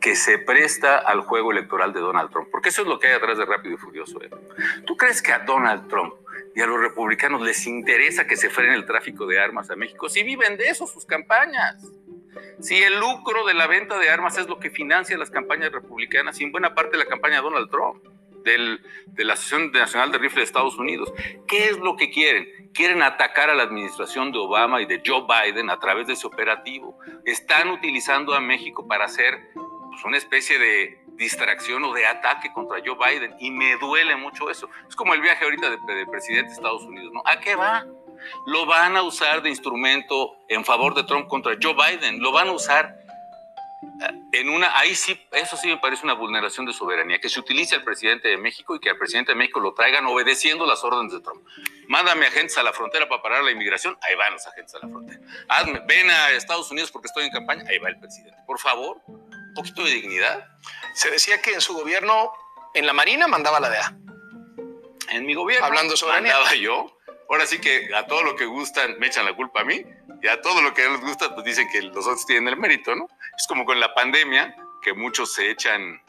que 0.00 0.14
se 0.14 0.38
presta 0.38 0.98
al 0.98 1.20
juego 1.20 1.52
electoral 1.52 1.92
de 1.92 2.00
Donald 2.00 2.30
Trump, 2.30 2.48
porque 2.50 2.68
eso 2.68 2.82
es 2.82 2.88
lo 2.88 2.98
que 2.98 3.08
hay 3.08 3.14
atrás 3.14 3.38
de 3.38 3.44
Rápido 3.44 3.74
y 3.74 3.78
Furioso. 3.78 4.20
¿Tú 4.86 4.96
crees 4.96 5.22
que 5.22 5.32
a 5.32 5.40
Donald 5.40 5.88
Trump 5.88 6.14
y 6.54 6.60
a 6.60 6.66
los 6.66 6.80
republicanos 6.80 7.40
les 7.42 7.66
interesa 7.66 8.26
que 8.26 8.36
se 8.36 8.50
frene 8.50 8.74
el 8.74 8.86
tráfico 8.86 9.26
de 9.26 9.40
armas 9.40 9.70
a 9.70 9.76
México? 9.76 10.08
Si 10.08 10.22
viven 10.22 10.56
de 10.56 10.68
eso 10.68 10.86
sus 10.86 11.04
campañas. 11.06 11.82
Si 12.60 12.82
el 12.82 13.00
lucro 13.00 13.44
de 13.46 13.54
la 13.54 13.66
venta 13.66 13.98
de 13.98 14.10
armas 14.10 14.38
es 14.38 14.46
lo 14.46 14.58
que 14.58 14.70
financia 14.70 15.16
las 15.18 15.30
campañas 15.30 15.72
republicanas 15.72 16.40
y 16.40 16.44
en 16.44 16.52
buena 16.52 16.74
parte 16.74 16.96
la 16.96 17.06
campaña 17.06 17.36
de 17.36 17.42
Donald 17.42 17.70
Trump 17.70 18.04
de 18.46 19.24
la 19.24 19.32
Asociación 19.34 19.72
Nacional 19.72 20.12
de 20.12 20.18
Rifle 20.18 20.40
de 20.40 20.44
Estados 20.44 20.78
Unidos. 20.78 21.12
¿Qué 21.46 21.66
es 21.66 21.78
lo 21.78 21.96
que 21.96 22.10
quieren? 22.10 22.70
Quieren 22.72 23.02
atacar 23.02 23.50
a 23.50 23.54
la 23.54 23.64
administración 23.64 24.32
de 24.32 24.38
Obama 24.38 24.80
y 24.80 24.86
de 24.86 25.02
Joe 25.04 25.24
Biden 25.26 25.70
a 25.70 25.78
través 25.78 26.06
de 26.06 26.12
ese 26.12 26.26
operativo. 26.26 26.98
Están 27.24 27.70
utilizando 27.70 28.34
a 28.34 28.40
México 28.40 28.86
para 28.86 29.06
hacer 29.06 29.50
pues, 29.54 30.04
una 30.04 30.16
especie 30.16 30.58
de 30.58 31.06
distracción 31.16 31.82
o 31.84 31.92
de 31.92 32.06
ataque 32.06 32.52
contra 32.52 32.78
Joe 32.84 32.96
Biden 32.96 33.34
y 33.40 33.50
me 33.50 33.76
duele 33.76 34.16
mucho 34.16 34.50
eso. 34.50 34.68
Es 34.88 34.94
como 34.94 35.14
el 35.14 35.20
viaje 35.20 35.44
ahorita 35.44 35.70
del 35.70 36.06
presidente 36.06 36.48
de 36.48 36.54
Estados 36.54 36.82
Unidos, 36.82 37.12
¿no? 37.12 37.22
¿A 37.24 37.40
qué 37.40 37.56
va? 37.56 37.84
Lo 38.46 38.66
van 38.66 38.96
a 38.96 39.02
usar 39.02 39.42
de 39.42 39.48
instrumento 39.48 40.36
en 40.48 40.64
favor 40.64 40.94
de 40.94 41.04
Trump 41.04 41.28
contra 41.28 41.56
Joe 41.60 41.74
Biden, 41.74 42.20
lo 42.20 42.32
van 42.32 42.48
a 42.48 42.52
usar 42.52 43.05
en 44.32 44.48
una, 44.48 44.78
ahí 44.78 44.94
sí, 44.94 45.18
eso 45.32 45.56
sí 45.56 45.68
me 45.68 45.76
parece 45.78 46.04
una 46.04 46.14
vulneración 46.14 46.66
de 46.66 46.72
soberanía, 46.72 47.18
que 47.18 47.28
se 47.28 47.40
utilice 47.40 47.74
al 47.74 47.84
presidente 47.84 48.28
de 48.28 48.36
México 48.36 48.74
y 48.74 48.80
que 48.80 48.90
al 48.90 48.98
presidente 48.98 49.32
de 49.32 49.36
México 49.36 49.60
lo 49.60 49.74
traigan 49.74 50.06
obedeciendo 50.06 50.66
las 50.66 50.82
órdenes 50.84 51.12
de 51.12 51.20
Trump. 51.20 51.46
Mándame 51.88 52.26
agentes 52.26 52.56
a 52.58 52.62
la 52.62 52.72
frontera 52.72 53.08
para 53.08 53.22
parar 53.22 53.44
la 53.44 53.50
inmigración, 53.50 53.96
ahí 54.02 54.14
van 54.16 54.32
los 54.32 54.46
agentes 54.46 54.74
a 54.74 54.78
la 54.78 54.88
frontera. 54.88 55.20
Hazme, 55.48 55.80
ven 55.86 56.10
a 56.10 56.30
Estados 56.30 56.70
Unidos 56.70 56.90
porque 56.90 57.06
estoy 57.06 57.24
en 57.24 57.30
campaña, 57.30 57.64
ahí 57.68 57.78
va 57.78 57.88
el 57.88 57.98
presidente. 57.98 58.38
Por 58.46 58.58
favor, 58.58 59.00
un 59.06 59.54
poquito 59.54 59.84
de 59.84 59.90
dignidad. 59.90 60.46
Se 60.94 61.10
decía 61.10 61.40
que 61.40 61.52
en 61.52 61.60
su 61.60 61.74
gobierno, 61.74 62.32
en 62.74 62.86
la 62.86 62.92
Marina, 62.92 63.26
mandaba 63.26 63.60
la 63.60 63.70
DEA. 63.70 63.96
En 65.10 65.24
mi 65.24 65.34
gobierno, 65.34 65.66
hablando 65.66 65.96
soberanía. 65.96 66.32
mandaba 66.32 66.54
yo. 66.56 66.95
Ahora 67.28 67.46
sí 67.46 67.58
que 67.58 67.88
a 67.94 68.06
todo 68.06 68.22
lo 68.22 68.36
que 68.36 68.44
gustan 68.44 68.98
me 68.98 69.08
echan 69.08 69.24
la 69.24 69.34
culpa 69.34 69.62
a 69.62 69.64
mí 69.64 69.82
y 70.22 70.28
a 70.28 70.40
todo 70.40 70.62
lo 70.62 70.72
que 70.72 70.88
les 70.88 71.00
gusta 71.00 71.34
pues 71.34 71.44
dicen 71.44 71.68
que 71.70 71.82
los 71.82 72.06
otros 72.06 72.24
tienen 72.26 72.48
el 72.48 72.56
mérito, 72.56 72.94
¿no? 72.94 73.08
Es 73.36 73.46
como 73.46 73.64
con 73.64 73.80
la 73.80 73.94
pandemia, 73.94 74.56
que 74.82 74.92
muchos 74.92 75.34
se 75.34 75.50
echan, 75.50 76.00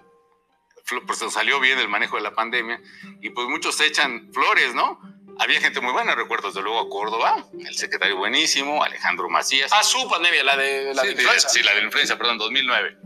pues 1.06 1.19
salió 1.34 1.60
bien 1.60 1.80
el 1.80 1.88
manejo 1.88 2.17
de 2.17 2.23
la 2.23 2.32
pandemia, 2.32 2.80
y 3.21 3.32
pues 3.32 3.47
muchos 3.47 3.75
se 3.75 3.88
echan 3.88 4.32
flores, 4.32 4.75
¿no? 4.75 4.99
Había 5.39 5.60
gente 5.60 5.82
muy 5.82 5.91
buena, 5.91 6.15
recuerdo 6.15 6.47
desde 6.47 6.62
luego 6.62 6.80
a 6.80 6.89
Córdoba, 6.89 7.45
el 7.53 7.75
secretario 7.75 8.17
buenísimo, 8.17 8.84
Alejandro 8.84 9.30
Macías. 9.30 9.71
Ah, 9.73 9.84
su 9.84 10.10
pandemia, 10.10 10.43
la 10.43 10.58
de 10.58 10.93
la 10.93 11.01
sí, 11.01 11.08
de 11.10 11.13
influenza. 11.13 11.49
Sí, 11.49 11.63
la 11.63 11.73
de 11.73 11.80
la 11.80 11.86
influenza, 11.86 12.17
perdón, 12.17 12.38
2009. 12.39 12.97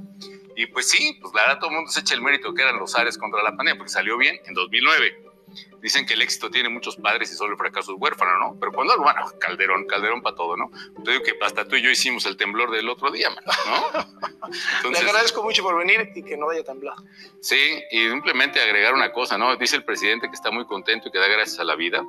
Y 0.56 0.66
pues 0.68 0.90
sí, 0.90 1.18
pues 1.22 1.34
la 1.34 1.42
verdad 1.44 1.60
todo 1.60 1.70
el 1.72 1.76
mundo 1.78 1.92
se 1.92 2.02
echa 2.02 2.14
el 2.14 2.22
mérito 2.22 2.54
que 2.54 2.62
eran 2.62 2.78
los 2.78 2.96
ares 2.96 3.18
contra 3.18 3.42
la 3.42 3.56
pandemia, 3.56 3.78
porque 3.78 3.92
salió 3.92 4.18
bien 4.18 4.40
en 4.46 4.54
2009. 4.54 5.31
Dicen 5.82 6.06
que 6.06 6.14
el 6.14 6.22
éxito 6.22 6.50
tiene 6.50 6.70
muchos 6.70 6.96
padres 6.96 7.32
y 7.32 7.36
solo 7.36 7.54
el 7.54 7.58
fracaso 7.58 7.94
es 7.94 7.98
huérfano, 8.00 8.38
¿no? 8.40 8.60
Pero 8.60 8.72
cuando 8.72 8.94
algo, 8.94 9.04
bueno, 9.04 9.22
Calderón, 9.40 9.86
Calderón 9.86 10.22
para 10.22 10.36
todo, 10.36 10.56
¿no? 10.56 10.72
Te 11.04 11.12
digo 11.12 11.24
que 11.24 11.34
hasta 11.42 11.68
tú 11.68 11.76
y 11.76 11.82
yo 11.82 11.90
hicimos 11.90 12.26
el 12.26 12.38
temblor 12.38 12.72
del 12.72 12.88
otro 12.90 13.12
día, 13.12 13.30
man, 13.30 13.44
¿no? 13.46 14.90
Le 14.92 14.98
agradezco 14.98 15.44
mucho 15.44 15.64
por 15.64 15.78
venir 15.78 16.12
y 16.16 16.24
que 16.24 16.38
no 16.38 16.48
vaya 16.48 16.64
temblado. 16.64 17.04
Sí, 17.42 17.82
y 17.92 18.10
simplemente 18.10 18.62
agregar 18.62 18.94
una 18.94 19.12
cosa, 19.12 19.38
¿no? 19.38 19.56
Dice 19.56 19.76
el 19.76 19.84
presidente 19.84 20.28
que 20.28 20.36
está 20.36 20.52
muy 20.52 20.66
contento 20.66 21.10
y 21.10 21.12
que 21.12 21.20
da 21.20 21.28
gracias 21.28 21.60
a 21.60 21.64
la 21.64 21.76
vida. 21.76 22.04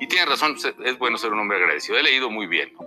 Y 0.00 0.06
tiene 0.08 0.26
razón, 0.26 0.56
es 0.84 0.98
bueno 0.98 1.18
ser 1.18 1.32
un 1.32 1.40
hombre 1.40 1.58
agradecido. 1.58 1.98
He 1.98 2.02
leído 2.02 2.30
muy 2.30 2.46
bien, 2.46 2.72
¿no? 2.74 2.86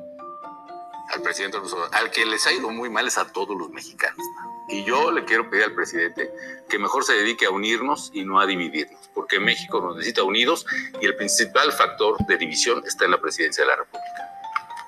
Al 1.10 1.22
presidente, 1.22 1.58
al 1.92 2.12
que 2.12 2.26
les 2.26 2.46
ha 2.48 2.54
ido 2.54 2.70
muy 2.72 2.90
mal 2.90 3.08
es 3.08 3.18
a 3.18 3.32
todos 3.32 3.56
los 3.56 3.70
mexicanos, 3.70 4.18
¿no? 4.18 4.53
Y 4.70 4.84
yo 4.86 5.12
le 5.12 5.26
quiero 5.26 5.50
pedir 5.50 5.66
al 5.66 5.76
presidente 5.76 6.32
que 6.70 6.80
mejor 6.80 7.04
se 7.04 7.14
dedique 7.14 7.46
a 7.46 7.50
unirnos 7.50 8.12
y 8.14 8.24
no 8.24 8.40
a 8.40 8.46
dividirnos, 8.46 9.10
porque 9.14 9.40
México 9.40 9.82
nos 9.82 9.96
necesita 9.96 10.24
unidos 10.24 10.66
y 11.02 11.06
el 11.06 11.16
principal 11.16 11.72
factor 11.74 12.18
de 12.28 12.38
división 12.38 12.82
está 12.86 13.06
en 13.06 13.12
la 13.12 13.22
presidencia 13.22 13.64
de 13.64 13.70
la 13.70 13.76
República. 13.76 14.30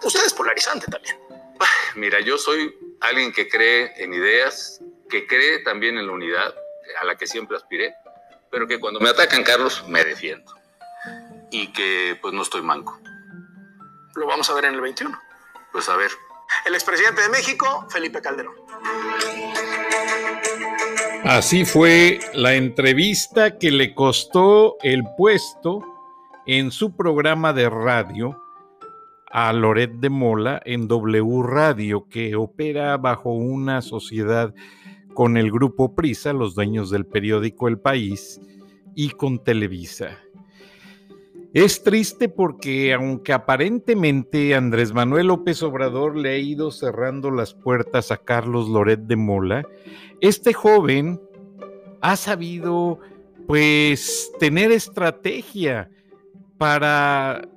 Usted 0.03 0.25
es 0.25 0.33
polarizante 0.33 0.87
también. 0.87 1.19
Mira, 1.95 2.19
yo 2.19 2.37
soy 2.37 2.73
alguien 3.01 3.31
que 3.31 3.47
cree 3.47 3.93
en 3.97 4.13
ideas, 4.13 4.81
que 5.09 5.27
cree 5.27 5.59
también 5.59 5.97
en 5.97 6.07
la 6.07 6.13
unidad, 6.13 6.53
a 7.01 7.05
la 7.05 7.17
que 7.17 7.27
siempre 7.27 7.57
aspiré, 7.57 7.93
pero 8.51 8.67
que 8.67 8.79
cuando 8.79 8.99
me 8.99 9.09
atacan, 9.09 9.43
Carlos, 9.43 9.83
me 9.87 10.03
defiendo. 10.03 10.53
Y 11.51 11.71
que 11.73 12.17
pues 12.21 12.33
no 12.33 12.41
estoy 12.41 12.61
manco. 12.61 12.99
Lo 14.15 14.27
vamos 14.27 14.49
a 14.49 14.53
ver 14.53 14.65
en 14.65 14.75
el 14.75 14.81
21. 14.81 15.17
Pues 15.71 15.89
a 15.89 15.95
ver. 15.95 16.11
El 16.65 16.73
expresidente 16.73 17.21
de 17.21 17.29
México, 17.29 17.87
Felipe 17.89 18.21
Calderón. 18.21 18.55
Así 21.23 21.65
fue 21.65 22.19
la 22.33 22.55
entrevista 22.55 23.57
que 23.57 23.71
le 23.71 23.95
costó 23.95 24.77
el 24.83 25.03
puesto 25.17 25.81
en 26.45 26.71
su 26.71 26.95
programa 26.95 27.51
de 27.51 27.69
radio 27.69 28.39
a 29.31 29.51
Loret 29.51 29.91
de 29.95 30.09
Mola 30.09 30.61
en 30.65 30.87
W 30.87 31.43
Radio, 31.43 32.07
que 32.07 32.35
opera 32.35 32.95
bajo 32.97 33.31
una 33.31 33.81
sociedad 33.81 34.53
con 35.13 35.35
el 35.37 35.51
grupo 35.51 35.95
Prisa, 35.95 36.31
los 36.31 36.55
dueños 36.55 36.89
del 36.89 37.05
periódico 37.05 37.67
El 37.67 37.79
País, 37.79 38.39
y 38.93 39.09
con 39.09 39.43
Televisa. 39.43 40.19
Es 41.55 41.83
triste 41.83 42.27
porque 42.27 42.93
aunque 42.93 43.31
aparentemente 43.31 44.55
Andrés 44.55 44.91
Manuel 44.93 45.27
López 45.27 45.63
Obrador 45.63 46.17
le 46.17 46.31
ha 46.31 46.37
ido 46.37 46.69
cerrando 46.69 47.31
las 47.31 47.53
puertas 47.53 48.11
a 48.11 48.17
Carlos 48.17 48.67
Loret 48.67 48.99
de 48.99 49.15
Mola, 49.15 49.65
este 50.19 50.51
joven 50.51 51.17
ha 52.01 52.17
sabido 52.17 52.99
pues 53.47 54.33
tener 54.37 54.73
estrategia 54.73 55.89
para 56.57 57.47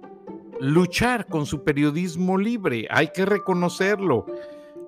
luchar 0.61 1.27
con 1.27 1.45
su 1.45 1.65
periodismo 1.65 2.39
libre, 2.39 2.87
hay 2.91 3.09
que 3.09 3.27
reconocerlo. 3.27 4.27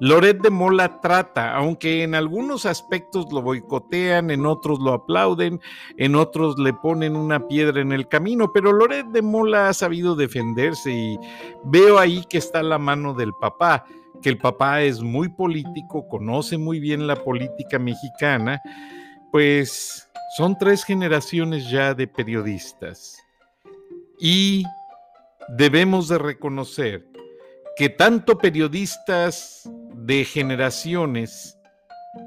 Loret 0.00 0.40
de 0.40 0.48
Mola 0.48 0.98
trata, 1.02 1.54
aunque 1.54 2.02
en 2.02 2.14
algunos 2.14 2.64
aspectos 2.64 3.26
lo 3.30 3.42
boicotean, 3.42 4.30
en 4.30 4.46
otros 4.46 4.78
lo 4.80 4.94
aplauden, 4.94 5.60
en 5.98 6.16
otros 6.16 6.58
le 6.58 6.72
ponen 6.72 7.16
una 7.16 7.46
piedra 7.46 7.82
en 7.82 7.92
el 7.92 8.08
camino, 8.08 8.50
pero 8.50 8.72
Loret 8.72 9.06
de 9.08 9.20
Mola 9.20 9.68
ha 9.68 9.74
sabido 9.74 10.16
defenderse 10.16 10.90
y 10.90 11.18
veo 11.64 11.98
ahí 11.98 12.24
que 12.30 12.38
está 12.38 12.62
la 12.62 12.78
mano 12.78 13.12
del 13.12 13.32
papá, 13.42 13.84
que 14.22 14.30
el 14.30 14.38
papá 14.38 14.80
es 14.80 15.02
muy 15.02 15.28
político, 15.28 16.08
conoce 16.08 16.56
muy 16.56 16.80
bien 16.80 17.06
la 17.06 17.16
política 17.16 17.78
mexicana, 17.78 18.62
pues 19.30 20.08
son 20.34 20.56
tres 20.56 20.82
generaciones 20.82 21.70
ya 21.70 21.92
de 21.92 22.06
periodistas. 22.06 23.18
Y 24.18 24.64
debemos 25.48 26.08
de 26.08 26.16
reconocer 26.16 27.06
que 27.76 27.88
tanto 27.88 28.38
periodistas 28.38 29.68
de 30.00 30.24
generaciones 30.24 31.58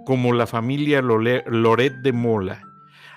como 0.05 0.33
la 0.33 0.47
familia 0.47 1.01
Loret 1.01 1.95
de 2.01 2.13
Mola, 2.13 2.61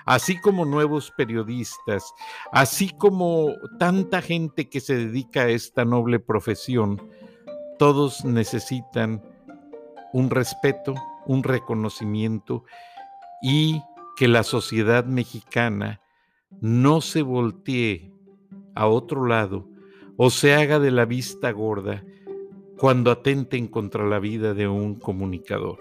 así 0.05 0.37
como 0.39 0.65
nuevos 0.65 1.11
periodistas, 1.11 2.03
así 2.51 2.89
como 2.89 3.53
tanta 3.79 4.21
gente 4.21 4.69
que 4.69 4.79
se 4.79 4.95
dedica 4.95 5.41
a 5.41 5.49
esta 5.49 5.85
noble 5.85 6.19
profesión, 6.19 7.01
todos 7.77 8.25
necesitan 8.25 9.21
un 10.13 10.29
respeto, 10.29 10.95
un 11.25 11.43
reconocimiento 11.43 12.63
y 13.41 13.81
que 14.15 14.27
la 14.27 14.43
sociedad 14.43 15.05
mexicana 15.05 16.01
no 16.61 17.01
se 17.01 17.21
voltee 17.21 18.11
a 18.73 18.87
otro 18.87 19.25
lado 19.27 19.67
o 20.17 20.29
se 20.31 20.55
haga 20.55 20.79
de 20.79 20.91
la 20.91 21.05
vista 21.05 21.51
gorda 21.51 22.03
cuando 22.77 23.11
atenten 23.11 23.67
contra 23.67 24.05
la 24.07 24.19
vida 24.19 24.53
de 24.53 24.67
un 24.67 24.95
comunicador. 24.95 25.79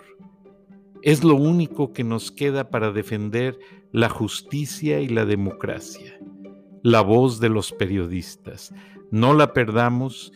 Es 1.02 1.22
lo 1.22 1.36
único 1.36 1.92
que 1.92 2.02
nos 2.02 2.32
queda 2.32 2.70
para 2.70 2.90
defender 2.90 3.58
la 3.92 4.08
justicia 4.08 5.00
y 5.00 5.08
la 5.08 5.24
democracia. 5.24 6.18
La 6.82 7.02
voz 7.02 7.38
de 7.38 7.48
los 7.48 7.72
periodistas. 7.72 8.74
No 9.10 9.34
la 9.34 9.52
perdamos. 9.52 10.32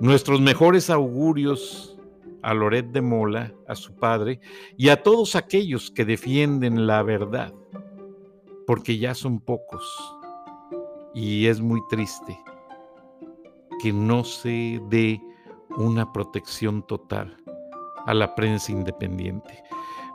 Nuestros 0.00 0.40
mejores 0.40 0.88
augurios 0.88 1.98
a 2.42 2.54
Loret 2.54 2.92
de 2.92 3.02
Mola, 3.02 3.52
a 3.66 3.74
su 3.74 3.94
padre, 3.94 4.40
y 4.76 4.90
a 4.90 5.02
todos 5.02 5.34
aquellos 5.34 5.90
que 5.90 6.04
defienden 6.04 6.86
la 6.86 7.02
verdad, 7.02 7.52
porque 8.66 8.98
ya 8.98 9.14
son 9.14 9.40
pocos. 9.40 9.84
Y 11.14 11.46
es 11.46 11.60
muy 11.60 11.80
triste 11.90 12.38
que 13.82 13.92
no 13.92 14.24
se 14.24 14.80
dé 14.88 15.20
una 15.78 16.12
protección 16.12 16.82
total 16.82 17.36
a 18.06 18.14
la 18.14 18.34
prensa 18.34 18.72
independiente. 18.72 19.62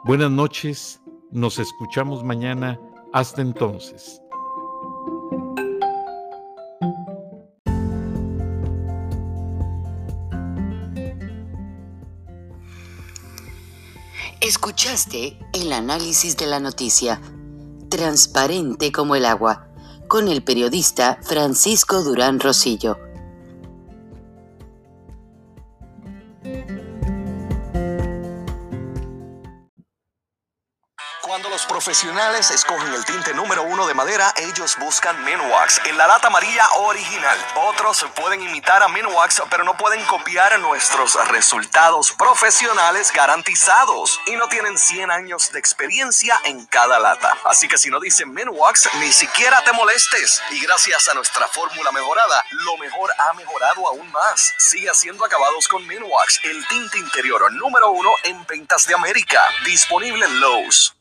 Buenas 0.04 0.30
noches, 0.30 1.02
nos 1.32 1.58
escuchamos 1.58 2.23
mañana. 2.23 2.80
Hasta 3.13 3.41
entonces. 3.41 4.19
Escuchaste 14.41 15.38
el 15.54 15.71
análisis 15.71 16.36
de 16.38 16.47
la 16.47 16.60
noticia, 16.60 17.21
transparente 17.89 18.92
como 18.92 19.15
el 19.15 19.25
agua, 19.25 19.67
con 20.08 20.27
el 20.27 20.44
periodista 20.44 21.19
Francisco 21.21 22.04
Durán 22.04 22.40
Rosillo. 22.40 23.12
Profesionales 31.84 32.50
escogen 32.52 32.94
el 32.94 33.04
tinte 33.04 33.34
número 33.34 33.63
uno 33.63 33.86
de 33.86 33.94
madera, 33.94 34.34
ellos 34.38 34.77
buscan 34.79 35.21
Minwax 35.25 35.81
en 35.84 35.98
la 35.98 36.08
lata 36.08 36.27
amarilla 36.27 36.65
original. 36.75 37.38
Otros 37.56 38.06
pueden 38.15 38.42
imitar 38.42 38.81
a 38.81 38.88
Minwax, 38.88 39.42
pero 39.50 39.65
no 39.65 39.75
pueden 39.75 40.02
copiar 40.06 40.58
nuestros 40.62 41.15
resultados 41.27 42.13
profesionales 42.13 43.12
garantizados 43.13 44.17
y 44.27 44.38
no 44.38 44.48
tienen 44.48 44.77
100 44.77 45.12
años 45.12 45.52
de 45.52 45.60
experiencia 45.60 46.40
en 46.46 46.65
cada 46.67 47.00
lata. 47.00 47.38
Así 47.44 47.67
que 47.67 47.77
si 47.77 47.90
no 47.90 48.00
dicen 48.00 48.34
Minwax, 48.34 48.88
ni 49.02 49.12
siquiera 49.12 49.62
te 49.65 49.73
molestes. 49.73 50.42
Y 50.52 50.62
gracias 50.62 51.10
a 51.10 51.13
nuestra 51.15 51.50
fórmula 51.50 51.92
mejorada, 51.92 52.46
lo 52.52 52.77
mejor 52.77 53.13
ha 53.19 53.34
mejorado 53.34 53.90
aún 53.90 54.10
más. 54.10 54.54
Sigue 54.58 54.90
haciendo 54.90 55.25
acabados 55.25 55.67
con 55.67 55.86
Minwax, 55.86 56.40
el 56.46 56.65
tinte 56.67 56.98
interior 56.98 57.52
número 57.52 57.92
uno 57.92 58.12
en 58.23 58.46
ventas 58.46 58.88
de 58.88 58.96
América. 58.96 59.42
Disponible 59.65 60.25
en 60.25 60.40
Lowe's. 60.40 60.96